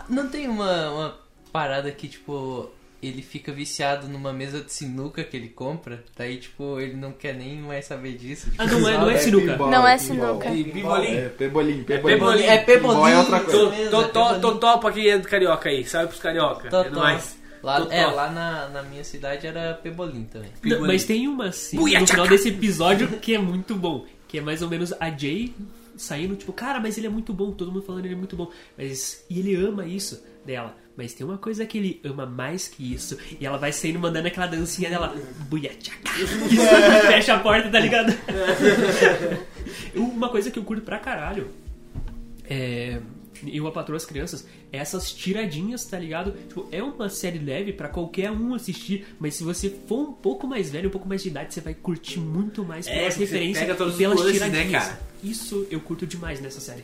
[0.10, 1.18] Não tem uma, uma
[1.52, 2.70] parada que, tipo,
[3.02, 7.34] ele fica viciado numa mesa de sinuca que ele compra, daí, tipo, ele não quer
[7.36, 8.50] nem mais saber disso.
[8.50, 9.52] Tipo, Ah, não é, não é sinuca.
[9.54, 10.50] pinball, Não é sinuca.
[10.50, 10.62] E.
[10.62, 11.80] É pebolim, É pebolim.
[12.18, 12.44] pebolim.
[12.44, 13.12] É pebolim.
[13.12, 13.58] É outra coisa.
[13.58, 14.42] Tô, tô, é tô, pebolim.
[14.42, 16.68] tô, tô pra quem é do carioca aí, sabe pros carioca.
[16.68, 17.39] É nóis.
[17.62, 20.52] Lá, é, lá na, na minha cidade era pebolim também.
[20.64, 24.06] Não, mas tem uma cena no final desse episódio que é muito bom.
[24.28, 25.54] Que é mais ou menos a Jay
[25.98, 28.50] saindo, tipo, cara, mas ele é muito bom, todo mundo falando ele é muito bom.
[28.78, 29.26] Mas.
[29.30, 30.76] E ele ama isso dela.
[30.96, 33.18] Mas tem uma coisa que ele ama mais que isso.
[33.40, 35.16] E ela vai saindo mandando aquela dancinha dela.
[35.50, 36.20] Buia, tchaca.
[36.20, 36.34] Isso,
[37.08, 38.14] fecha a porta, tá ligado?
[39.96, 41.50] uma coisa que eu curto pra caralho.
[42.50, 43.00] É.
[43.48, 46.32] Eu a patroa as crianças, essas tiradinhas, tá ligado?
[46.48, 50.48] Tipo, é uma série leve pra qualquer um assistir, mas se você for um pouco
[50.48, 53.60] mais velho, um pouco mais de idade, você vai curtir muito mais É, pelas referências
[53.60, 54.84] pega todos e pelas os né, tiradinhas.
[54.84, 55.00] cara?
[55.24, 56.84] Isso eu curto demais nessa série.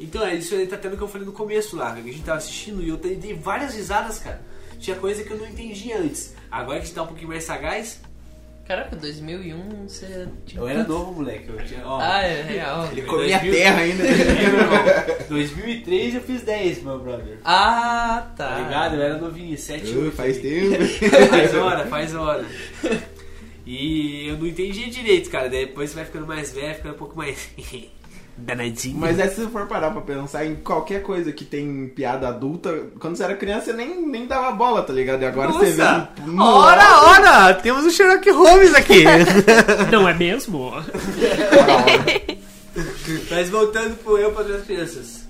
[0.00, 2.24] Então, é isso aí tá tendo que eu falei no começo lá, que a gente
[2.24, 4.42] tava assistindo e eu dei dei várias risadas, cara.
[4.78, 6.34] Tinha coisa que eu não entendia antes.
[6.50, 8.00] Agora que a gente tá um pouquinho mais sagaz,
[8.66, 10.60] Caraca, 2001 você tinha...
[10.62, 11.48] Eu era novo, moleque.
[11.48, 12.88] Eu tinha, ó, Ah, é real.
[12.92, 13.52] Ele comia 2000.
[13.52, 14.04] terra ainda.
[14.06, 15.16] É, meu irmão.
[15.28, 17.38] 2003 eu fiz 10, meu brother.
[17.44, 18.48] Ah, tá.
[18.48, 18.94] Tá ligado?
[18.96, 20.76] Eu era novinho, 7 Uh, faz tempo.
[21.28, 22.44] Faz hora, faz hora.
[23.66, 25.48] E eu não entendi direito, cara.
[25.50, 27.50] Daí Depois você vai ficando mais velho, ficando um pouco mais.
[28.36, 28.98] Danadinho.
[28.98, 32.86] Mas é se você for parar pra pensar em qualquer coisa que tem piada adulta,
[32.98, 35.22] quando você era criança você nem, nem dava bola, tá ligado?
[35.22, 35.82] E agora você vê.
[35.82, 36.08] Nossa!
[36.26, 37.54] um- Ora, ora!
[37.54, 39.04] Temos o Sherlock Holmes aqui!
[39.92, 40.72] Não é mesmo?
[43.30, 45.26] Mas voltando pro Eu para as Crianças.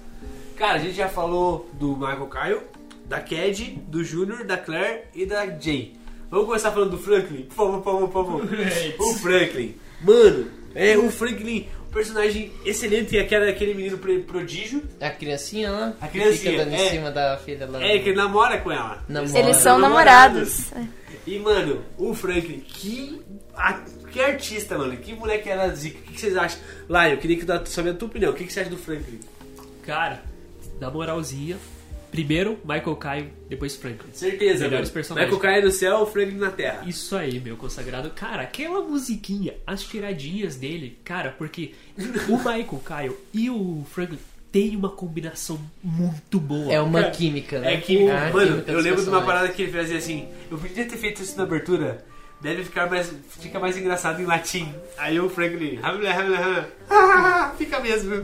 [0.57, 2.61] Cara, a gente já falou do Michael Kyle,
[3.07, 5.95] da Cad, do Junior, da Claire e da Jay.
[6.31, 7.43] Vamos começar falando do Franklin?
[7.43, 8.95] Por favor, por favor, por favor.
[9.01, 9.75] o Franklin.
[10.03, 14.83] Mano, é o Franklin, personagem excelente, aquele, aquele menino pro- prodígio.
[15.01, 15.95] A criancinha lá?
[16.01, 16.87] A que criancinha, fica dando é.
[16.87, 17.83] em cima da filha lá.
[17.83, 19.03] É, que ele namora com ela.
[19.09, 19.39] Namora.
[19.39, 20.71] Eles são namorados.
[20.71, 20.93] namorados.
[21.27, 23.21] E, mano, o Franklin, que,
[23.55, 23.81] a-
[24.11, 24.97] que artista, mano.
[24.97, 25.99] Que moleque era zica.
[25.99, 26.59] O que, que vocês acham?
[26.89, 28.33] Lá, eu queria que eu saber a tua opinião.
[28.33, 29.21] O que, que você acha do Franklin?
[29.85, 30.23] Cara,
[30.81, 31.57] na moralzinha,
[32.13, 34.11] primeiro Michael Caio, depois Franklin.
[34.13, 34.95] Certeza, Melhores mano.
[34.95, 35.33] personagens.
[35.35, 36.85] Michael Caio no céu, Franklin na terra.
[36.87, 38.11] Isso aí, meu consagrado.
[38.11, 41.73] Cara, aquela musiquinha, as tiradinhas dele, cara, porque
[42.29, 44.19] o Michael Caio e o Franklin
[44.53, 46.71] têm uma combinação muito boa.
[46.73, 47.75] É uma Cara, química, né?
[47.75, 50.29] É que, Ah, mano, química eu lembro de uma parada que ele fazia assim.
[50.51, 52.05] Eu podia ter feito isso na abertura.
[52.43, 53.09] Deve ficar mais,
[53.41, 54.75] fica mais engraçado em latim.
[54.99, 56.69] Aí o Franklin, hamla, hamla, hamla.
[56.91, 58.17] Ah, fica mesmo.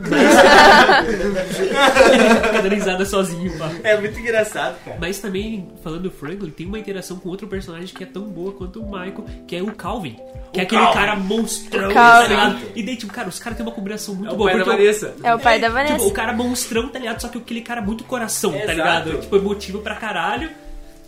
[2.43, 3.71] Fica dando risada sozinho, pá.
[3.83, 4.97] É muito engraçado, cara.
[4.99, 8.51] Mas também, falando do Franklin, tem uma interação com outro personagem que é tão boa
[8.51, 10.17] quanto o Michael, que é o Calvin.
[10.51, 10.99] Que O é aquele Calvin.
[10.99, 12.59] cara monstrão, O tá ligado?
[12.75, 14.49] E daí, tipo, cara, os caras têm uma combinação muito É o boa.
[14.51, 15.15] pai da Vanessa.
[15.23, 16.05] É o pai da Tipo, Vanessa.
[16.05, 17.21] o cara monstrão, tá ligado?
[17.21, 18.71] Só que aquele cara muito coração, tá Exato.
[18.75, 19.17] ligado?
[19.21, 20.49] Tipo, emotivo pra caralho.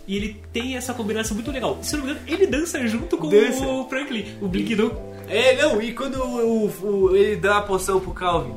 [0.06, 1.78] E ele tem essa combinação muito legal.
[1.82, 3.64] Se eu não me engano, ele dança junto com Dança.
[3.66, 4.92] o Franklin, o Blink do.
[5.28, 8.52] É, não, e quando o, o- o- ele dá a poção pro Calvin?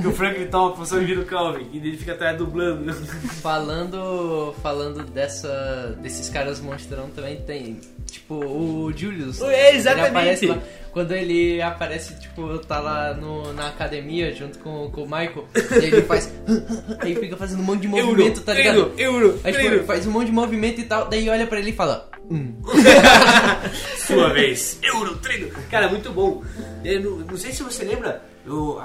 [0.00, 1.68] Que o Franklin toma e vira o Calvin.
[1.72, 2.92] E ele fica atrás dublando.
[3.40, 9.40] Falando, falando dessa, desses caras monstrão também tem, tipo, o Julius.
[9.42, 10.44] É, exatamente.
[10.44, 10.58] Ele lá,
[10.92, 15.84] quando ele aparece, tipo, tá lá no, na academia junto com, com o Michael, e
[15.84, 16.32] ele faz.
[17.00, 18.78] aí fica fazendo um monte de movimento, tá ligado?
[18.78, 19.84] Euro, euro, Aí, tipo, treino.
[19.84, 22.08] faz um monte de movimento e tal, daí olha pra ele e fala.
[22.30, 22.54] Hum.
[24.06, 24.78] Sua vez.
[24.82, 25.50] Euro, treino.
[25.70, 26.42] Cara, muito bom.
[26.84, 28.80] Eu não, não sei se você lembra, eu-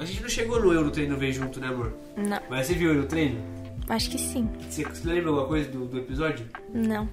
[0.00, 1.92] a, gente não chegou no Euro Treino ver junto, né, amor?
[2.16, 3.40] Não, Mas você viu o Euro Treino?
[3.88, 4.48] acho que sim.
[4.68, 6.46] Você, você lembra alguma coisa do, do episódio?
[6.72, 7.08] Não.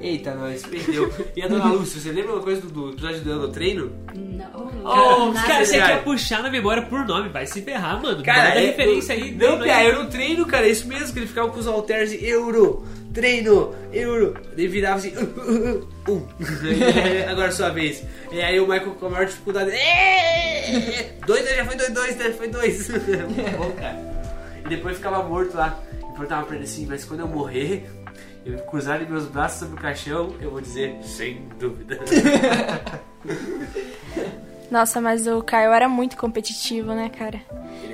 [0.00, 1.10] Eita, nós perdeu.
[1.34, 3.92] E a Dona Lúcia, você lembra alguma coisa do, do episódio do Euro Treino?
[4.14, 4.70] Não.
[4.84, 5.46] Oh, nada.
[5.46, 5.94] Cara, você Cara.
[5.94, 8.22] quer puxar na memória por nome, vai se ferrar, mano.
[8.22, 9.32] Cara, é referência aí.
[9.34, 11.66] Não, não cara, é- Euro Treino, cara, é isso mesmo, que ele ficava com os
[11.66, 12.84] halteres e Euro,
[13.18, 14.34] treino, Euro.
[14.56, 15.12] Ele virava assim,
[16.08, 16.26] um.
[17.30, 18.04] Agora é sua vez.
[18.30, 19.70] E aí o Michael com a maior dificuldade.
[19.70, 21.56] "É, Dois, né?
[21.56, 22.30] já foi dois, dois, né?
[22.30, 22.88] Foi dois.
[22.88, 23.96] Muito bom, cara.
[24.64, 25.78] E depois ficava morto lá.
[25.92, 27.88] E perguntava pra ele assim, mas quando eu morrer,
[28.46, 31.98] eu cruzar meus braços sobre o caixão, eu vou dizer, sem dúvida.
[34.70, 37.40] Nossa, mas o Caio era muito competitivo, né, cara?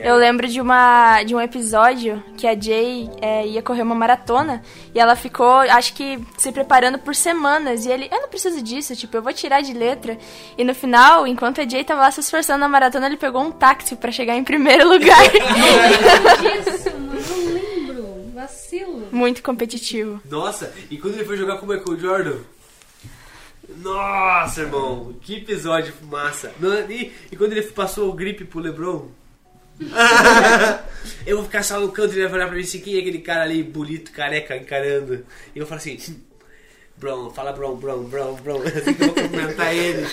[0.02, 4.62] Eu lembro de, uma, de um episódio que a Jay é, ia correr uma maratona
[4.94, 7.86] e ela ficou, acho que, se preparando por semanas.
[7.86, 10.18] E ele, eu não preciso disso, tipo, eu vou tirar de letra.
[10.58, 13.52] E no final, enquanto a Jay tava lá se esforçando na maratona, ele pegou um
[13.52, 15.22] táxi pra chegar em primeiro lugar.
[15.30, 18.14] Disso, não lembro.
[18.34, 19.08] Vacilo.
[19.12, 20.20] muito competitivo.
[20.28, 22.36] Nossa, e quando ele foi jogar com o Michael Jordan?
[23.84, 26.50] Nossa, irmão, que episódio massa.
[26.88, 29.08] E, e quando ele passou o gripe pro LeBron?
[31.26, 33.00] eu vou ficar só no canto e ele vai olhar pra mim assim, quem é
[33.00, 35.26] aquele cara ali bonito, careca, encarando?
[35.54, 35.98] E eu falo assim,
[36.96, 38.62] Bron, fala Bron, Bron, Bron, Bron.
[38.74, 40.06] Assim que eu vou cumprimentar ele.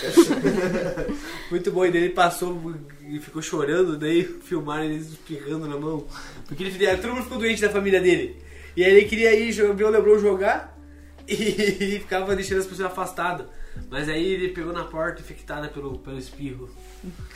[1.50, 2.74] Muito bom, e daí ele passou
[3.08, 6.06] e ficou chorando, daí filmaram ele espirrando na mão.
[6.46, 8.36] Porque ele, todo mundo ficou doente da família dele.
[8.76, 10.76] E aí ele queria ir ver o Lebron jogar
[11.26, 13.46] e ficava deixando as pessoas afastadas.
[13.90, 16.68] Mas aí ele pegou na porta infectada pelo, pelo espirro.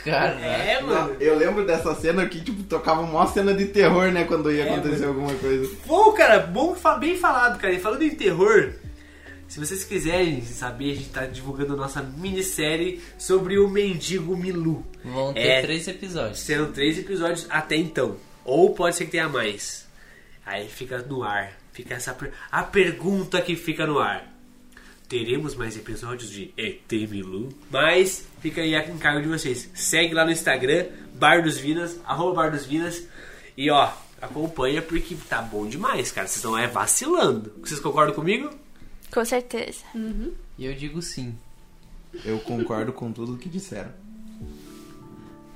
[0.03, 1.15] Cara, É, mano.
[1.19, 4.23] Eu lembro dessa cena que, tipo, tocava uma cena de terror, né?
[4.23, 5.69] Quando ia É, acontecer alguma coisa.
[5.85, 7.73] Bom, cara, bom, bem falado, cara.
[7.73, 8.73] E falando em terror,
[9.47, 14.85] se vocês quiserem saber, a gente tá divulgando a nossa minissérie sobre o mendigo Milu.
[15.03, 15.61] vão ter É.
[15.61, 16.39] três episódios.
[16.39, 18.15] Serão três episódios até então.
[18.45, 19.85] Ou pode ser que tenha mais.
[20.45, 21.51] Aí fica no ar.
[21.73, 24.25] Fica essa per- a pergunta que fica no ar.
[25.07, 27.49] Teremos mais episódios de ET Milu?
[27.71, 29.69] Mas fica aí a encargo de vocês.
[29.73, 33.03] Segue lá no Instagram, Bar dos Vinas, arroba Bar dos Vinas.
[33.55, 33.89] E ó,
[34.21, 36.27] acompanha porque tá bom demais, cara.
[36.27, 37.53] Vocês estão é vacilando.
[37.63, 38.49] Vocês concordam comigo?
[39.13, 39.79] Com certeza.
[40.57, 41.33] E eu digo sim.
[42.25, 43.91] Eu concordo com tudo que disseram.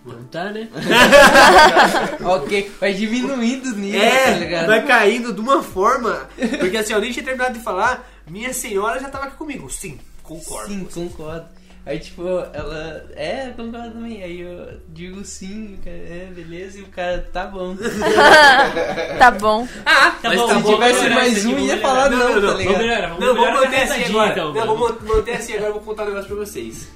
[0.06, 0.68] Não tá, né?
[2.26, 4.66] ok, vai diminuindo o nível, tá É, ligado?
[4.68, 6.28] vai caindo de uma forma.
[6.60, 9.70] Porque assim, eu nem tinha terminado de falar, minha senhora já tava aqui comigo.
[9.70, 10.68] Sim, concordo.
[10.74, 11.46] Sim, concordo.
[11.84, 12.22] Aí, tipo,
[12.54, 13.06] ela.
[13.16, 14.22] É, concordo também.
[14.24, 17.76] Aí eu digo sim, o cara, é, beleza, e o cara, tá bom.
[19.18, 19.68] Tá bom.
[19.86, 20.74] Ah, Tá mas bom, tá Se bom.
[20.74, 22.48] tivesse melhorar mais um, vamos ia falar Não, não, não, tá não.
[22.48, 22.78] Vamos ligado?
[22.78, 24.48] melhorar, vamos Não, vamos melhorar manter essa assim dica, agora.
[24.48, 24.68] Humberto.
[24.68, 25.68] Não, vamos manter assim agora.
[25.70, 26.88] Eu vou contar um negócio pra vocês.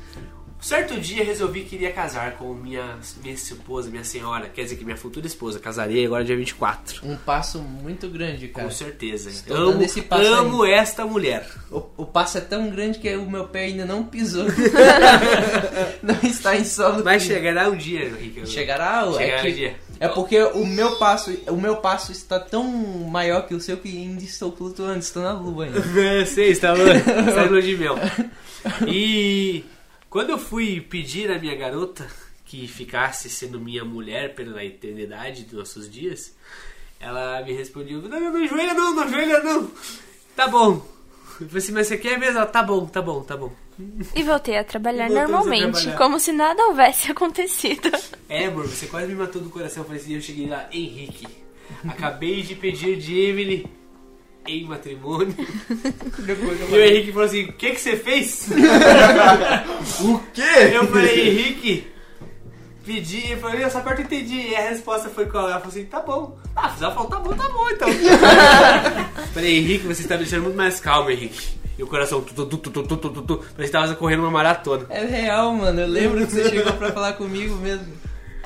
[0.60, 4.50] Certo dia resolvi que iria casar com minha, minha esposa, minha senhora.
[4.50, 5.60] Quer dizer que minha futura esposa.
[5.60, 7.06] Casarei agora dia 24.
[7.08, 8.66] Um passo muito grande, cara.
[8.68, 9.30] Com certeza.
[9.30, 11.48] Estou amo esse passo amo esta mulher.
[11.70, 14.46] O, o passo é tão grande que o meu pé ainda não pisou.
[16.02, 17.04] não está em solo.
[17.04, 17.36] Vai firme.
[17.36, 18.48] chegará um dia, Henrique.
[18.48, 19.76] Chegará, é Chegará que- um dia.
[20.00, 22.64] É porque o meu passo, o meu passo está tão
[23.10, 25.80] maior que o seu que ainda estou flutuando, estou na lua ainda.
[26.02, 26.80] É, sei, estava
[27.34, 27.96] saindo lua de mel.
[28.88, 29.64] E
[30.16, 32.10] quando eu fui pedir à minha garota
[32.46, 36.34] que ficasse sendo minha mulher pela eternidade dos nossos dias,
[37.02, 39.70] ela me respondeu: Não, não, não joelha não, não joelha não.
[40.34, 40.76] Tá bom.
[41.42, 42.46] Eu falei assim, mas você quer mesmo?
[42.46, 43.54] Tá bom, tá bom, tá bom.
[44.16, 45.98] E voltei a trabalhar E voltamos a normalmente, trabalhar.
[45.98, 47.92] como se nada houvesse acontecido.
[48.30, 49.84] É, amor, você quase me matou do coração.
[49.84, 51.28] Eu falei assim, eu cheguei lá, Henrique.
[51.90, 53.68] Acabei de pedir de Emily
[54.48, 55.36] em matrimônio.
[56.70, 58.48] e o Henrique falou assim: O que, você fez?
[60.02, 60.72] o quê?
[60.74, 61.88] Eu falei: Henrique,
[62.86, 63.32] pedi.
[63.32, 64.50] Eu falou: Eu só eu entendi.
[64.50, 65.50] E a resposta foi qual?
[65.50, 66.38] Ela falou assim: Tá bom.
[66.56, 67.88] Ah, ela falou: Tá bom, tá bom então.
[69.34, 71.56] falei: Henrique, você está me deixando muito mais calmo, Henrique.
[71.78, 74.32] E o coração, tu, tu, tu, tu, tu, tu, tu, parece que tava correndo uma
[74.32, 74.86] maratona.
[74.90, 75.82] É real, mano.
[75.82, 77.88] Eu lembro que você chegou pra falar comigo mesmo.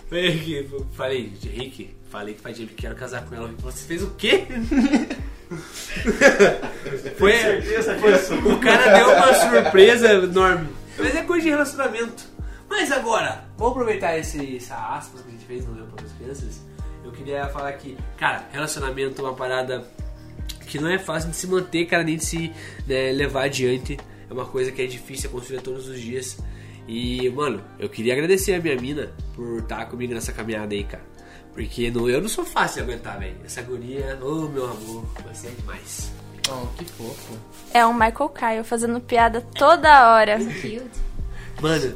[0.09, 3.51] Falei, Henrique, falei, Henrique, falei que fazia que quero casar com ela.
[3.59, 4.45] Você fez o quê?
[7.17, 7.33] foi,
[7.99, 10.67] foi- o cara deu uma surpresa enorme.
[10.97, 12.23] Mas é coisa de relacionamento.
[12.69, 16.11] Mas agora, vamos aproveitar esse, essa aspas que a gente fez no Leu para as
[16.13, 16.61] Crianças.
[17.03, 19.83] Eu queria falar que, cara, relacionamento é uma parada
[20.67, 22.51] que não é fácil de se manter, cara, nem de se
[22.85, 23.97] né, levar adiante.
[24.29, 26.37] É uma coisa que é difícil, é construída todos os dias.
[26.87, 31.03] E, mano, eu queria agradecer a minha mina por estar comigo nessa caminhada aí, cara.
[31.59, 33.35] Porque não, eu não sou fácil de aguentar, velho.
[33.43, 36.09] Essa guria, ô meu amor, você é demais.
[36.49, 37.37] Oh, que fofo.
[37.73, 40.37] É um Michael Kyle fazendo piada toda hora.
[41.61, 41.93] Mano,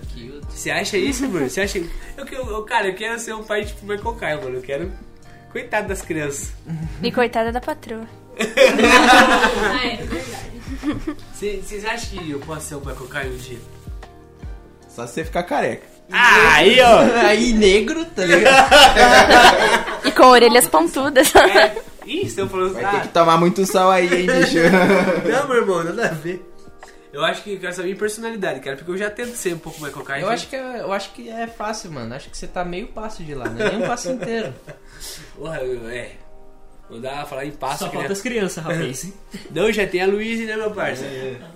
[0.49, 1.49] você acha isso, mano?
[1.49, 1.77] Você acha.
[2.17, 4.57] Eu, eu, cara, eu quero ser um pai tipo Michael Caio, mano.
[4.57, 4.91] Eu quero.
[5.49, 6.51] Coitado das crianças.
[7.01, 8.05] E coitada da patroa.
[8.37, 11.17] Ah, é verdade.
[11.33, 13.59] Cê- Vocês acham que eu posso ser um Michael Caio um dia?
[14.89, 15.92] Só se você ficar careca.
[16.13, 16.99] Ah, aí, ó!
[17.27, 18.69] Aí, negro, tá ligado?
[20.05, 21.33] E com orelhas pontudas.
[21.35, 21.75] É.
[22.05, 22.73] Ih, estão falando.
[22.73, 24.57] Vai Ah, ter que tomar muito sol aí, hein, bicho.
[25.31, 26.47] Não, meu irmão, nada a ver.
[27.11, 29.59] Eu acho que eu quero saber minha personalidade, cara, porque eu já tento ser um
[29.59, 30.21] pouco Michael Caio.
[30.25, 32.13] Eu acho, que é, eu acho que é fácil, mano.
[32.15, 34.53] Acho que você tá meio passo de lá, não é nem um passo inteiro.
[35.37, 36.11] Porra, eu- é.
[36.93, 38.13] Vou dar falar em passo Só falta né?
[38.13, 39.11] as crianças, rapaz.
[39.49, 41.03] Não, já tem a Luísa, né, meu parça?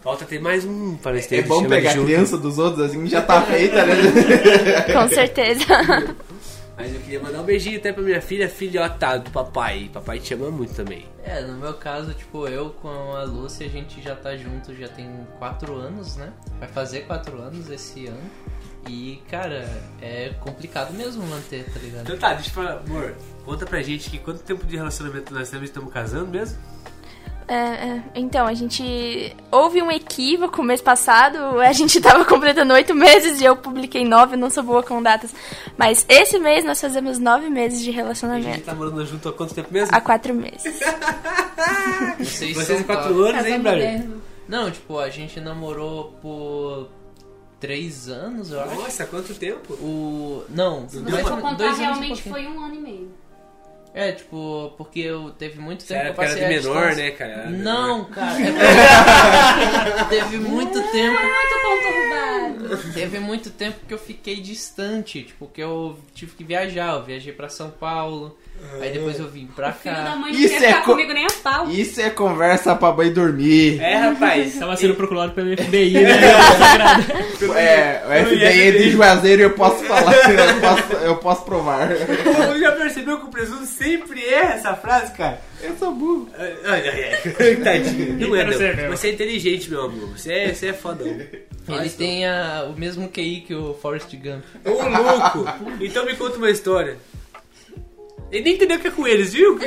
[0.02, 3.22] Falta ter mais um para nesse É bom pegar a criança dos outros assim, já
[3.22, 3.94] tá feita, né?
[4.92, 5.64] com certeza.
[6.76, 9.92] Mas eu queria mandar um beijinho até pra minha filha, filhota do papai.
[9.94, 11.06] Papai te ama muito também.
[11.24, 14.88] É, no meu caso, tipo, eu com a Lúcia, a gente já tá junto já
[14.88, 15.08] tem
[15.38, 16.34] quatro anos, né?
[16.60, 18.32] Vai fazer quatro anos esse ano.
[18.88, 19.70] E, cara,
[20.02, 22.04] é complicado mesmo manter, tá ligado?
[22.04, 23.16] Então tá, deixa eu falar, amor,
[23.46, 26.58] conta pra gente que quanto tempo de relacionamento nós temos e estamos casando mesmo?
[27.50, 29.34] É, é, então, a gente.
[29.50, 31.38] Houve um equívoco mês passado.
[31.62, 35.34] A gente tava completando oito meses e eu publiquei nove, não sou boa com datas.
[35.78, 38.66] Mas esse mês nós fazemos nove meses de A gente relacionamento.
[38.66, 39.96] tá morando junto há quanto tempo mesmo?
[39.96, 40.62] Há quatro meses.
[42.20, 44.22] Vocês Vocês são quatro anos, hein, moderno.
[44.48, 46.90] Não, tipo, a gente namorou por
[47.60, 48.76] três anos, eu acho.
[48.76, 49.74] Nossa, quanto tempo?
[49.74, 50.44] O.
[50.50, 53.12] Não, Se você for contar, dois anos realmente foi um ano e meio.
[53.94, 56.88] É, tipo, porque eu teve muito tempo era que eu cara passei de à menor,
[56.90, 57.04] distância.
[57.04, 57.32] né, cara?
[57.32, 58.38] Era Não, cara.
[58.42, 61.18] é teve muito tempo.
[61.20, 62.94] Muito conturbado.
[62.94, 66.94] Teve muito tempo que eu fiquei distante, tipo, que eu tive que viajar.
[66.96, 68.38] Eu viajei pra São Paulo,
[68.80, 70.16] aí depois eu vim pra Filho da cá.
[70.16, 71.70] mãe não Isso queria é ficar co- comigo nem a pau.
[71.70, 73.80] Isso é conversa pra mãe dormir.
[73.82, 74.56] É, rapaz.
[74.60, 76.12] Tava sendo procurado pelo FBI, né?
[77.58, 81.88] É, o FBI é de Juazeiro e eu posso falar, eu posso, eu posso provar.
[81.90, 85.40] Você já percebeu que o presunto sempre erra essa frase, cara?
[85.62, 86.30] Eu sou burro.
[86.38, 87.56] Ai, ai, ai.
[87.64, 88.28] Tadinho.
[88.28, 88.84] Não é, ser, não.
[88.90, 88.98] não.
[88.98, 90.18] Você é inteligente, meu amor.
[90.18, 91.08] Você é, você é fodão.
[91.08, 94.44] Ele tem a- o mesmo QI que o Forrest Gump.
[94.66, 95.46] Ô, louco!
[95.82, 96.98] Então me conta uma história.
[98.32, 99.58] Ele nem entendeu o que é com eles, viu?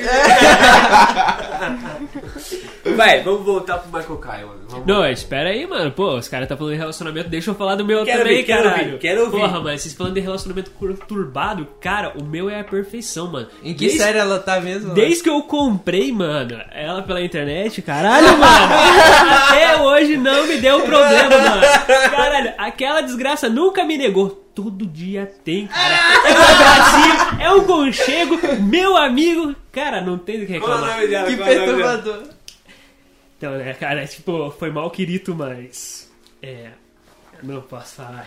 [2.96, 4.60] Vai, vamos voltar pro Michael Kyle, mano.
[4.68, 5.90] Vamos- Não, espera aí, mano.
[5.92, 8.44] Pô, os caras tá falando de relacionamento, deixa eu falar do meu Quero também, ouvir,
[8.46, 8.84] quero caralho.
[8.86, 9.38] ouvir, quero ouvir.
[9.40, 13.48] Porra, mano, vocês falando de relacionamento conturbado, cara, o meu é a perfeição, mano.
[13.62, 14.92] Em que Desde- série ela tá mesmo?
[14.94, 18.74] Desde que eu comprei, mano, ela pela internet, caralho, mano.
[19.48, 21.62] até hoje não me deu problema, mano.
[22.10, 24.49] Caralho, aquela desgraça nunca me negou.
[24.62, 25.94] Todo dia tem, cara.
[26.28, 29.56] É um abracinho, é um conchego, meu amigo.
[29.72, 30.96] Cara, não tem do que Qual é o reclamar.
[30.96, 31.26] nome dela?
[31.26, 32.22] Que é o perturbador.
[33.38, 36.12] Então, né, cara, tipo, foi mal querido, mas.
[36.42, 36.72] É.
[37.42, 38.26] Não posso falar.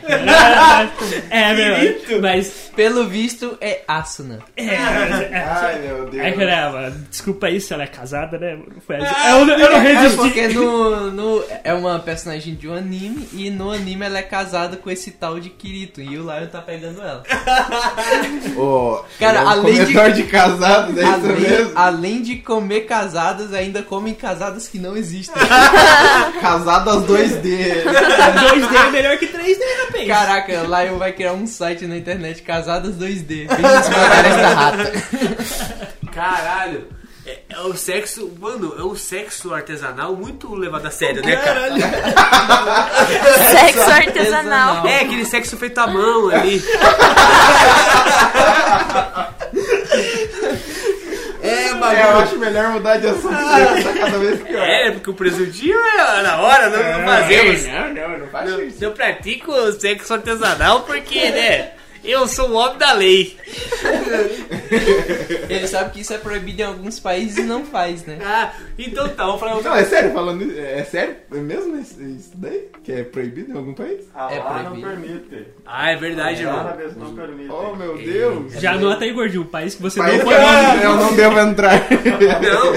[1.30, 2.22] é, meu.
[2.22, 2.72] Mas.
[2.76, 4.40] Pelo visto, é Asuna.
[4.58, 6.24] É, é, Ai, meu Deus.
[6.26, 8.58] é, caramba, desculpa aí se ela é casada, né?
[8.86, 9.28] Foi assim.
[9.30, 10.18] eu, eu não É resisti.
[10.18, 14.78] porque no, no, é uma personagem de um anime e no anime ela é casada
[14.78, 17.24] com esse tal de Kirito e o Lion tá pegando ela.
[18.58, 21.72] Ô, Cara, é um além de- comedor de, casados, é isso Além, mesmo?
[21.76, 25.42] além de comer casadas, ainda comem casadas que não existem.
[26.42, 27.42] Casado aos 2D.
[27.44, 30.08] 2D é melhor que 3D, rapaz.
[30.08, 33.48] Caraca, Lion vai criar um site na internet, casadas 2D.
[33.48, 34.92] Business Margarida da Rata.
[36.14, 36.88] Caralho.
[37.26, 41.70] É, é o sexo, mano, é um sexo artesanal muito levado a sério, né, cara?
[43.50, 44.86] Sexo artesanal.
[44.86, 46.62] É, aquele sexo feito à mão ali.
[51.92, 52.24] É, É, eu bagulho.
[52.24, 54.64] acho melhor mudar de assunto, porque tá cada vez pior.
[54.68, 57.66] É, porque o presuntinho é na hora, não, não fazemos.
[57.68, 58.84] Não, não, não faz Eu, isso.
[58.84, 61.72] eu pratico sexo artesanal porque, né,
[62.04, 63.38] eu sou o homem da lei.
[65.50, 68.18] Ele sabe que isso é proibido em alguns países e não faz, né?
[68.24, 71.16] Ah, então tá, vamos falar Não, é sério, falando isso, é sério?
[71.32, 72.68] É mesmo isso daí?
[72.84, 74.02] Que é proibido em algum país?
[74.16, 75.20] Ah, É lá não proibido.
[75.30, 75.48] permite.
[75.66, 76.60] Ah, é verdade, irmão.
[76.60, 77.52] Árabes não permitem.
[77.52, 78.54] Oh, meu Deus.
[78.54, 80.38] Já anota aí, gordinho, o país que você País não pode.
[80.84, 81.80] eu, eu não devo entrar.
[82.42, 82.74] Não.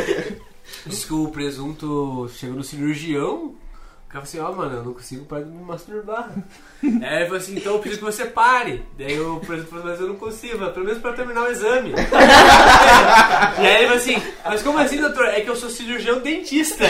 [0.87, 3.55] Diz que o presunto chegou no cirurgião.
[4.16, 6.30] Cara falou assim, ó, mano, eu não consigo parar de me masturbar.
[6.82, 8.82] Aí ele falou assim, então eu preciso que você pare.
[8.96, 11.92] Daí o presunto falou, mas eu não consigo, mas pelo menos pra terminar o exame.
[13.60, 15.26] e aí ele falou assim, mas como assim, doutor?
[15.26, 16.86] É que eu sou cirurgião dentista.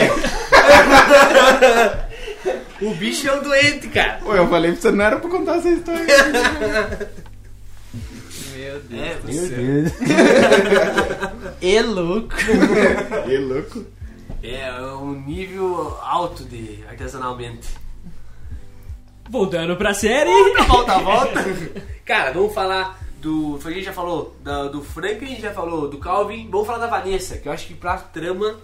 [2.81, 4.21] o bicho é um doente, cara.
[4.23, 6.07] Pô, eu falei pra você, não era pra contar essa história.
[8.55, 8.93] Meu Deus.
[8.93, 9.49] É, Meu.
[9.49, 9.93] Deus.
[11.61, 12.37] E louco.
[13.25, 13.96] Que louco.
[14.55, 17.69] É um nível alto de artesanalmente.
[19.29, 20.31] Voltando pra série.
[20.67, 21.45] Volta, volta.
[22.05, 23.59] Cara, vamos falar do.
[23.65, 26.49] A gente já falou da- do Franklin, a gente já falou do Calvin.
[26.51, 28.55] Vamos falar da Vanessa, que eu acho que pra trama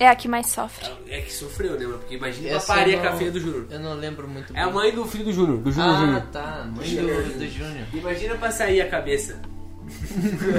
[0.00, 0.90] É a que mais sofre.
[1.08, 1.86] é que sofreu, né?
[1.86, 3.66] Porque imagina Essa uma paria a filha do Júnior.
[3.70, 6.22] Eu não lembro muito É a mãe do filho do Júnior, do Júnior Ah, Júnior.
[6.32, 6.68] tá.
[6.74, 7.86] Mãe do, do Júnior.
[7.92, 9.40] Imagina pra sair a cabeça.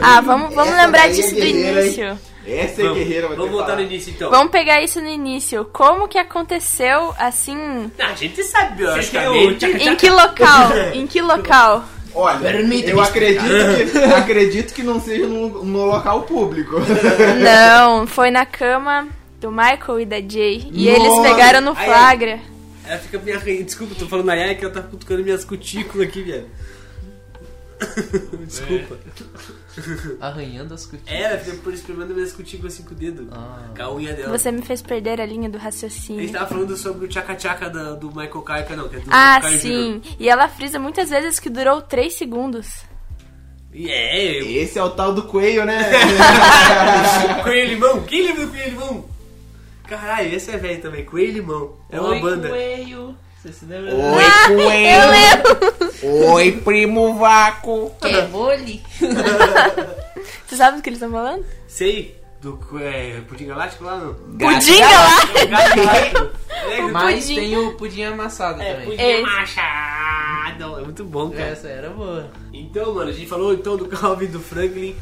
[0.02, 1.86] Ah, vamos, vamos Essa lembrar é disso do guerreira, hein?
[1.86, 2.20] início.
[2.48, 4.30] Essa é guerreira, vai Vamos voltar no que início então.
[4.30, 5.66] Vamos pegar isso no início.
[5.74, 7.56] Como que aconteceu, assim...
[7.98, 9.56] Não, a gente sabe, Você biologicamente.
[9.66, 10.72] quer o Em que local?
[10.94, 11.86] Em que local?
[12.14, 16.76] Olha, Permita-me eu acredito que, acredito que não seja no, no local público.
[17.44, 19.06] Não, foi na cama
[19.42, 20.70] do Michael e da Jay.
[20.72, 21.30] E eles Nossa.
[21.30, 22.40] pegaram no flagra.
[22.88, 23.66] Ela fica arranhando.
[23.66, 26.46] Desculpa, tô falando na Yaya que ela tá cutucando minhas cutículas aqui, velho.
[28.46, 28.98] Desculpa.
[30.22, 31.20] Arranhando as cutículas.
[31.20, 33.28] É, ela fica por espremendo minhas cutículas assim com o dedo.
[33.32, 33.70] Ah.
[33.76, 34.38] Com a unha dela.
[34.38, 36.32] Você me fez perder a linha do A gente raciocínio.
[36.32, 40.02] tava falando sobre o tchaca-tchaca do Michael Kaika, não, que é do Ah, sim.
[40.20, 42.68] E ela frisa muitas vezes que durou 3 segundos.
[43.74, 44.46] É, eu...
[44.64, 45.78] Esse é o tal do coelho, né?
[47.44, 48.04] Coelho Limão.
[48.04, 49.06] Quem lembra do Coelho Limão?
[49.84, 51.04] Caralho, esse é velho também.
[51.04, 51.76] Coelho Limão.
[51.90, 52.48] É uma Oi, banda.
[52.50, 53.18] coelho.
[53.46, 53.94] Você se lembra?
[53.94, 54.56] Oi, Eu
[56.02, 56.32] coelho.
[56.34, 57.92] Oi, primo vácuo.
[58.02, 58.82] Que bole.
[60.48, 61.46] Você sabe do que eles estão falando?
[61.68, 62.20] Sei.
[62.42, 64.16] Do é, Pudim Galáctico lá, não?
[64.16, 65.46] Pudim lá!
[65.46, 66.32] Galáctico.
[66.72, 67.36] É, Mas pudim.
[67.36, 68.86] tem o pudim amassado é, também.
[68.88, 69.22] Pudim Esse.
[69.22, 70.80] Machado.
[70.80, 71.50] É muito bom, cara.
[71.50, 72.32] Essa era boa.
[72.52, 74.96] Então, mano, a gente falou então do Calvin, do Franklin.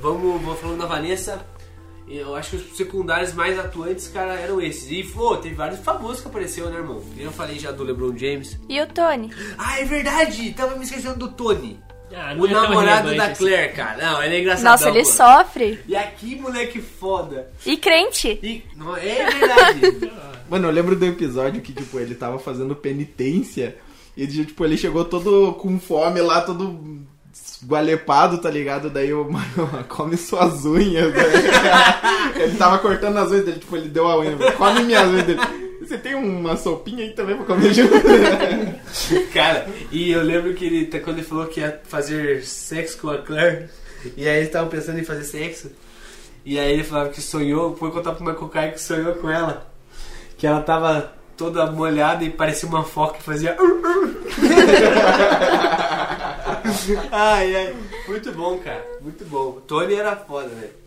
[0.00, 1.44] Vamos, vamos falando da Vanessa.
[2.10, 4.90] Eu acho que os secundários mais atuantes, cara, eram esses.
[4.90, 7.00] E, pô, teve vários famosos que apareceu, né, irmão?
[7.16, 8.58] Eu falei já do LeBron James.
[8.68, 9.30] E o Tony?
[9.56, 10.52] Ah, é verdade!
[10.52, 11.78] Tava me esquecendo do Tony.
[12.12, 13.44] Ah, não O é namorado da assim.
[13.44, 14.04] Claire, cara.
[14.04, 14.64] Não, ele é engraçado.
[14.64, 15.78] Nossa, ele sofre.
[15.86, 17.48] E aqui, moleque foda.
[17.64, 18.40] E crente.
[18.42, 20.10] E, não, é verdade.
[20.50, 23.76] Mano, eu lembro do episódio que, tipo, ele tava fazendo penitência
[24.16, 27.06] e, tipo, ele chegou todo com fome lá, todo
[27.64, 28.90] gualepado, tá ligado?
[28.90, 31.22] Daí o mano come suas unhas, né?
[32.36, 35.40] Ele tava cortando as unhas dele, tipo, ele deu a unha, come minhas unhas dele.
[35.80, 37.92] Você tem uma sopinha aí também pra comer junto?
[39.34, 43.18] cara, e eu lembro que ele, quando ele falou que ia fazer sexo com a
[43.18, 43.68] Claire,
[44.16, 45.70] E aí eles estavam pensando em fazer sexo.
[46.44, 49.66] E aí ele falava que sonhou, foi contar pro Michael Kai que sonhou com ela.
[50.38, 53.56] Que ela tava toda molhada e parecia uma foca que fazia.
[57.10, 57.76] ai, ai.
[58.06, 58.84] Muito bom, cara.
[59.00, 59.60] Muito bom.
[59.66, 60.80] Tony era foda, velho.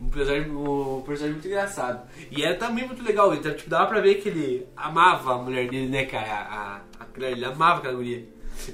[0.00, 2.08] Um personagem, um personagem muito engraçado.
[2.30, 3.34] E era também muito legal.
[3.34, 6.26] Então, tipo, dava pra ver que ele amava a mulher dele, né, cara?
[6.26, 8.24] A, a Claire, ele amava aquela guria.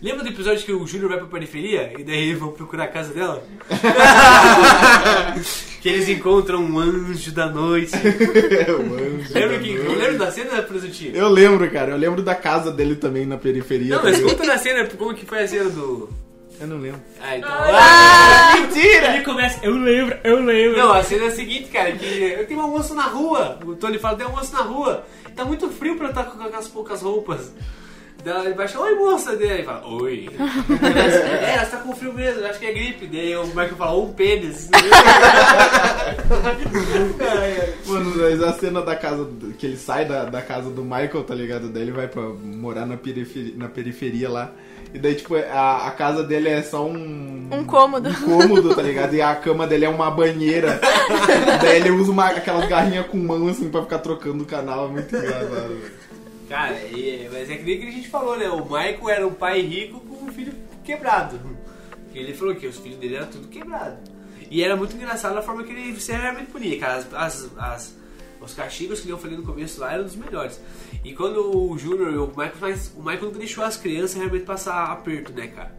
[0.03, 2.89] Lembra do episódio que o Júnior vai pra periferia e daí eles vão procurar a
[2.89, 3.43] casa dela?
[5.81, 7.93] que eles encontram um anjo da noite.
[9.33, 11.15] Lembra, que, lembra da cena, presuntinho?
[11.15, 11.93] Eu lembro, cara.
[11.93, 13.97] Eu lembro da casa dele também na periferia.
[13.97, 16.09] Não, mas conta na cena, como que foi a cena do...
[16.59, 17.01] Eu não lembro.
[17.21, 17.51] Ah, então...
[17.51, 19.15] Ah, mentira!
[19.15, 20.79] Ele começa, eu lembro, eu lembro.
[20.79, 23.59] Não, a cena é a seguinte, cara, que eu tenho um almoço na rua.
[23.65, 25.05] O Tony fala, tem almoço na rua.
[25.35, 27.53] Tá muito frio pra eu estar com aquelas poucas roupas.
[28.25, 30.29] Daí ele baixa, oi moça, daí ele fala, oi.
[31.47, 33.07] é, você tá com frio mesmo, acho que é gripe.
[33.07, 34.69] Daí o Michael fala, ou um pênis.
[37.87, 39.29] Mano, mas a cena da casa.
[39.59, 41.69] que ele sai da, da casa do Michael, tá ligado?
[41.69, 44.51] Daí ele vai pra morar na periferia, na periferia lá.
[44.97, 47.49] E daí, tipo, a, a casa dele é só um.
[47.53, 48.09] Um cômodo.
[48.09, 49.15] um cômodo, tá ligado?
[49.15, 50.81] E a cama dele é uma banheira.
[51.61, 54.87] daí ele usa uma, aquelas garrinhas com mão assim pra ficar trocando o canal.
[54.87, 55.77] É muito engraçado.
[56.49, 58.49] Cara, e- mas é que nem que a gente falou, né?
[58.49, 61.39] O Michael era um pai rico com um filho quebrado.
[62.05, 63.99] Porque ele falou que os filhos dele eram tudo quebrado.
[64.51, 66.95] E era muito engraçado a forma que ele se realmente punia, cara.
[66.97, 67.97] As, as, as-
[68.41, 70.59] os castigos que eu falei no começo lá eram dos melhores.
[71.07, 74.45] E quando o Júnior e o Michael, mas o Michael nunca deixou as crianças realmente
[74.45, 75.73] passar aperto, né, cara?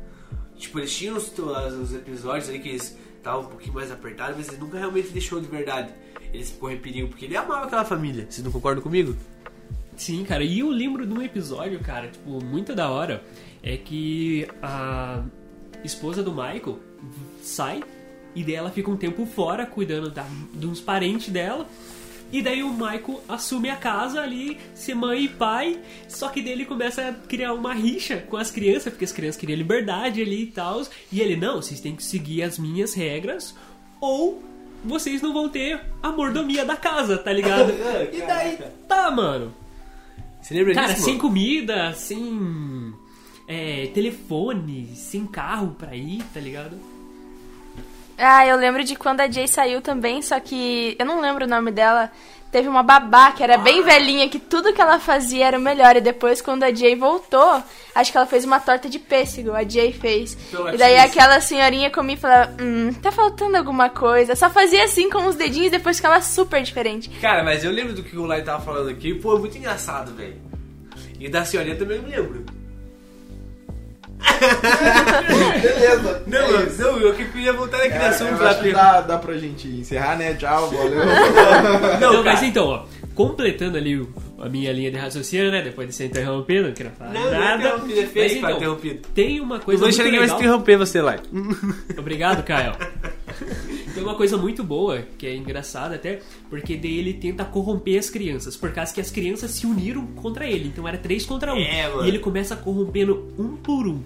[0.55, 4.47] Tipo, eles tinham os, os episódios ali que eles estavam um pouquinho mais apertados, mas
[4.47, 5.93] ele nunca realmente deixou de verdade.
[6.34, 8.25] Eles correr perigo, porque ele amava aquela família.
[8.30, 9.17] Vocês não concordam comigo?
[9.97, 13.21] Sim, cara, e eu lembro de um episódio, cara, tipo, muito da hora,
[13.61, 15.25] é que a
[15.84, 16.80] esposa do Michael
[17.41, 17.84] sai
[18.34, 21.67] e daí ela fica um tempo fora cuidando da, de uns parentes dela.
[22.32, 26.51] E daí o Michael assume a casa ali, ser mãe e pai, só que daí
[26.51, 30.43] ele começa a criar uma rixa com as crianças, porque as crianças queriam liberdade ali
[30.43, 30.82] e tal.
[31.11, 33.55] E ele, não, vocês têm que seguir as minhas regras,
[34.01, 34.43] ou
[34.84, 37.71] vocês não vão ter a mordomia da casa, tá ligado?
[38.13, 39.53] e daí, tá, mano.
[40.41, 41.05] Você lembra Cara, disso?
[41.05, 42.93] sem comida, sem
[43.47, 46.78] é, telefone, sem carro pra ir, tá ligado?
[48.18, 51.47] Ah, eu lembro de quando a Jay saiu também, só que eu não lembro o
[51.47, 52.11] nome dela.
[52.51, 55.97] Teve uma babá que era bem velhinha, que tudo que ela fazia era o melhor.
[55.97, 57.61] E depois, quando a Jay voltou,
[57.93, 59.51] acho que ela fez uma torta de pêssego.
[59.51, 60.34] A Jay fez.
[60.49, 64.34] Pela e daí aquela senhorinha comia e falava: Hum, tá faltando alguma coisa.
[64.34, 67.09] Só fazia assim com os dedinhos e depois ficava super diferente.
[67.20, 70.15] Cara, mas eu lembro do que o Lai tava falando aqui, pô, é muito engraçado,
[70.15, 70.41] velho.
[71.20, 72.57] E da senhorinha também eu me lembro.
[75.61, 76.24] Beleza.
[76.28, 76.82] Não, é isso.
[76.82, 78.49] não, eu que queria voltar naquele É, assunto eu lá.
[78.49, 80.34] acho que dá, dá pra gente encerrar, né?
[80.34, 80.99] Tchau, valeu.
[82.01, 84.09] Não, Não, mas então, ó, completando ali o-
[84.39, 85.61] a minha linha de raciocínio, né?
[85.61, 87.63] Depois de ser interrompido, não quero falar Não, não é nada.
[87.63, 89.07] interrompido, é feio mas então, interrompido.
[89.15, 90.41] tem uma Eu coisa vou muito deixar ninguém mais legal.
[90.41, 91.20] interromper você, Lai.
[91.97, 92.74] Obrigado, Caio.
[93.97, 96.19] Tem uma coisa muito boa, que é engraçada até,
[96.49, 100.45] porque daí ele tenta corromper as crianças, por causa que as crianças se uniram contra
[100.45, 101.57] ele, então era três contra um.
[101.57, 102.05] É, mano.
[102.05, 104.01] E ele começa corrompendo um por um.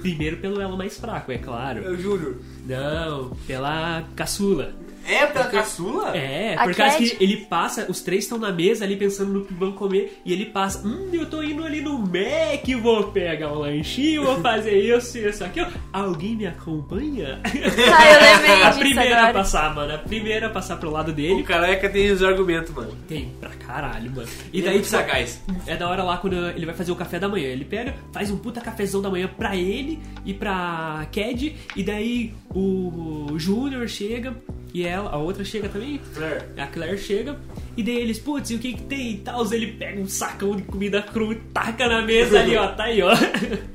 [0.00, 1.80] Primeiro pelo elo mais fraco, é claro.
[1.80, 2.42] Eu juro.
[2.66, 4.74] Não, pela caçula.
[5.08, 6.16] É pela caçula?
[6.16, 9.44] É, A por causa que ele passa, os três estão na mesa ali pensando no
[9.44, 13.52] que vão comer, e ele passa, hum, eu tô indo ali no Mac, vou pegar
[13.52, 15.64] um lanchinho, vou fazer isso e isso aqui.
[15.92, 17.40] Alguém me acompanha?
[17.94, 19.32] Ah, eu lembrei a primeira a agora.
[19.34, 21.42] passar, mano, a primeira a passar pro lado O dele.
[21.42, 22.96] careca tem os argumentos, mano.
[23.08, 24.28] Tem pra caralho, mano.
[24.52, 25.42] E E daí muito tipo, sagaz.
[25.66, 27.48] é da hora lá quando ele vai fazer o café da manhã.
[27.48, 31.54] Ele pega, faz um puta cafezão da manhã pra ele e pra Cad.
[31.76, 34.34] E daí o Júnior chega
[34.74, 36.00] e ela, a outra chega também.
[36.14, 36.44] Claire.
[36.56, 37.38] A Claire chega.
[37.76, 39.44] E daí eles, putz, e o que que tem e tal?
[39.52, 42.68] Ele pega um sacão de comida crua e taca na mesa ali, ó.
[42.68, 43.10] Tá aí, ó.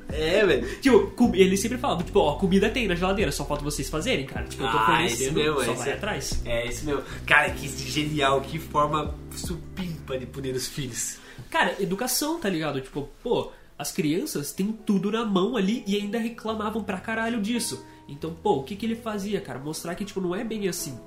[0.10, 0.80] É, velho.
[0.82, 4.46] tipo, ele sempre falava, tipo, ó, comida tem na geladeira, só falta vocês fazerem, cara.
[4.48, 6.42] Tipo, eu tô Ah, fornecendo, mesmo, só vai é- atrás.
[6.46, 7.04] É isso mesmo.
[7.26, 11.18] Cara, que genial, que forma supimpa de punir os filhos.
[11.50, 12.80] Cara, educação, tá ligado?
[12.82, 17.86] Tipo, pô, as crianças têm tudo na mão ali e ainda reclamavam pra caralho disso.
[18.08, 19.60] Então, pô, o que que ele fazia, cara?
[19.60, 20.98] Mostrar que, tipo, não é bem assim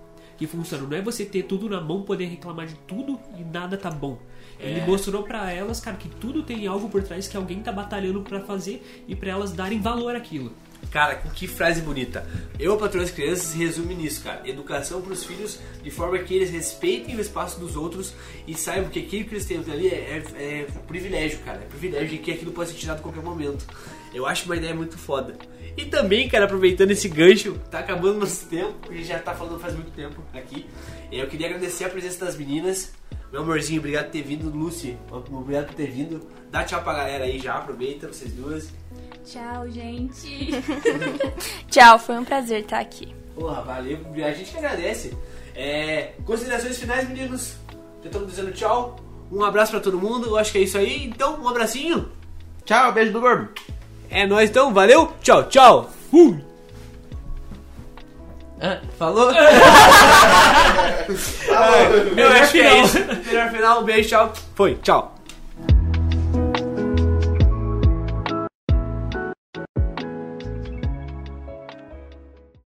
[0.41, 0.87] que funciona.
[0.87, 4.19] Não é você ter tudo na mão, poder reclamar de tudo e nada tá bom.
[4.59, 8.23] Ele mostrou pra elas, cara, que tudo tem algo por trás que alguém tá batalhando
[8.23, 10.53] pra fazer e pra elas darem valor àquilo.
[10.91, 12.27] Cara, que frase bonita.
[12.59, 14.49] Eu, patrão das crianças, resume nisso, cara.
[14.49, 18.15] Educação pros filhos de forma que eles respeitem o espaço dos outros
[18.47, 21.59] e saibam que aquilo que eles têm ali é, é, é privilégio, cara.
[21.59, 23.67] É privilégio de que aquilo pode ser tirado a qualquer momento.
[24.13, 25.37] Eu acho uma ideia muito foda.
[25.77, 29.59] E também, cara, aproveitando esse gancho, tá acabando nosso tempo, a gente já tá falando
[29.59, 30.67] faz muito tempo aqui.
[31.11, 32.93] Eu queria agradecer a presença das meninas.
[33.33, 34.51] Meu amorzinho, obrigado por ter vindo.
[34.51, 36.21] Lucy, obrigado por ter vindo.
[36.51, 38.71] Dá tchau pra galera aí já, aproveita, vocês duas.
[39.25, 40.51] Tchau, gente.
[41.71, 43.15] Tchau, foi um prazer estar aqui.
[43.35, 43.99] Porra, valeu.
[44.25, 45.17] A gente que agradece.
[45.55, 47.55] É, considerações finais, meninos.
[48.03, 48.97] Já estamos dizendo tchau.
[49.31, 50.27] Um abraço pra todo mundo.
[50.27, 51.07] Eu acho que é isso aí.
[51.07, 52.11] Então, um abracinho.
[52.65, 53.51] Tchau, beijo do gordo.
[54.11, 54.75] É nóis então.
[54.75, 55.13] Valeu.
[55.23, 55.91] Tchau, tchau.
[56.11, 56.39] Fui.
[58.63, 59.33] Ah, falou?
[62.15, 62.99] Eu acho que é isso.
[63.27, 63.81] Melhor final.
[63.81, 64.35] Um beijo, tchau.
[64.55, 64.75] Foi.
[64.83, 65.15] Tchau.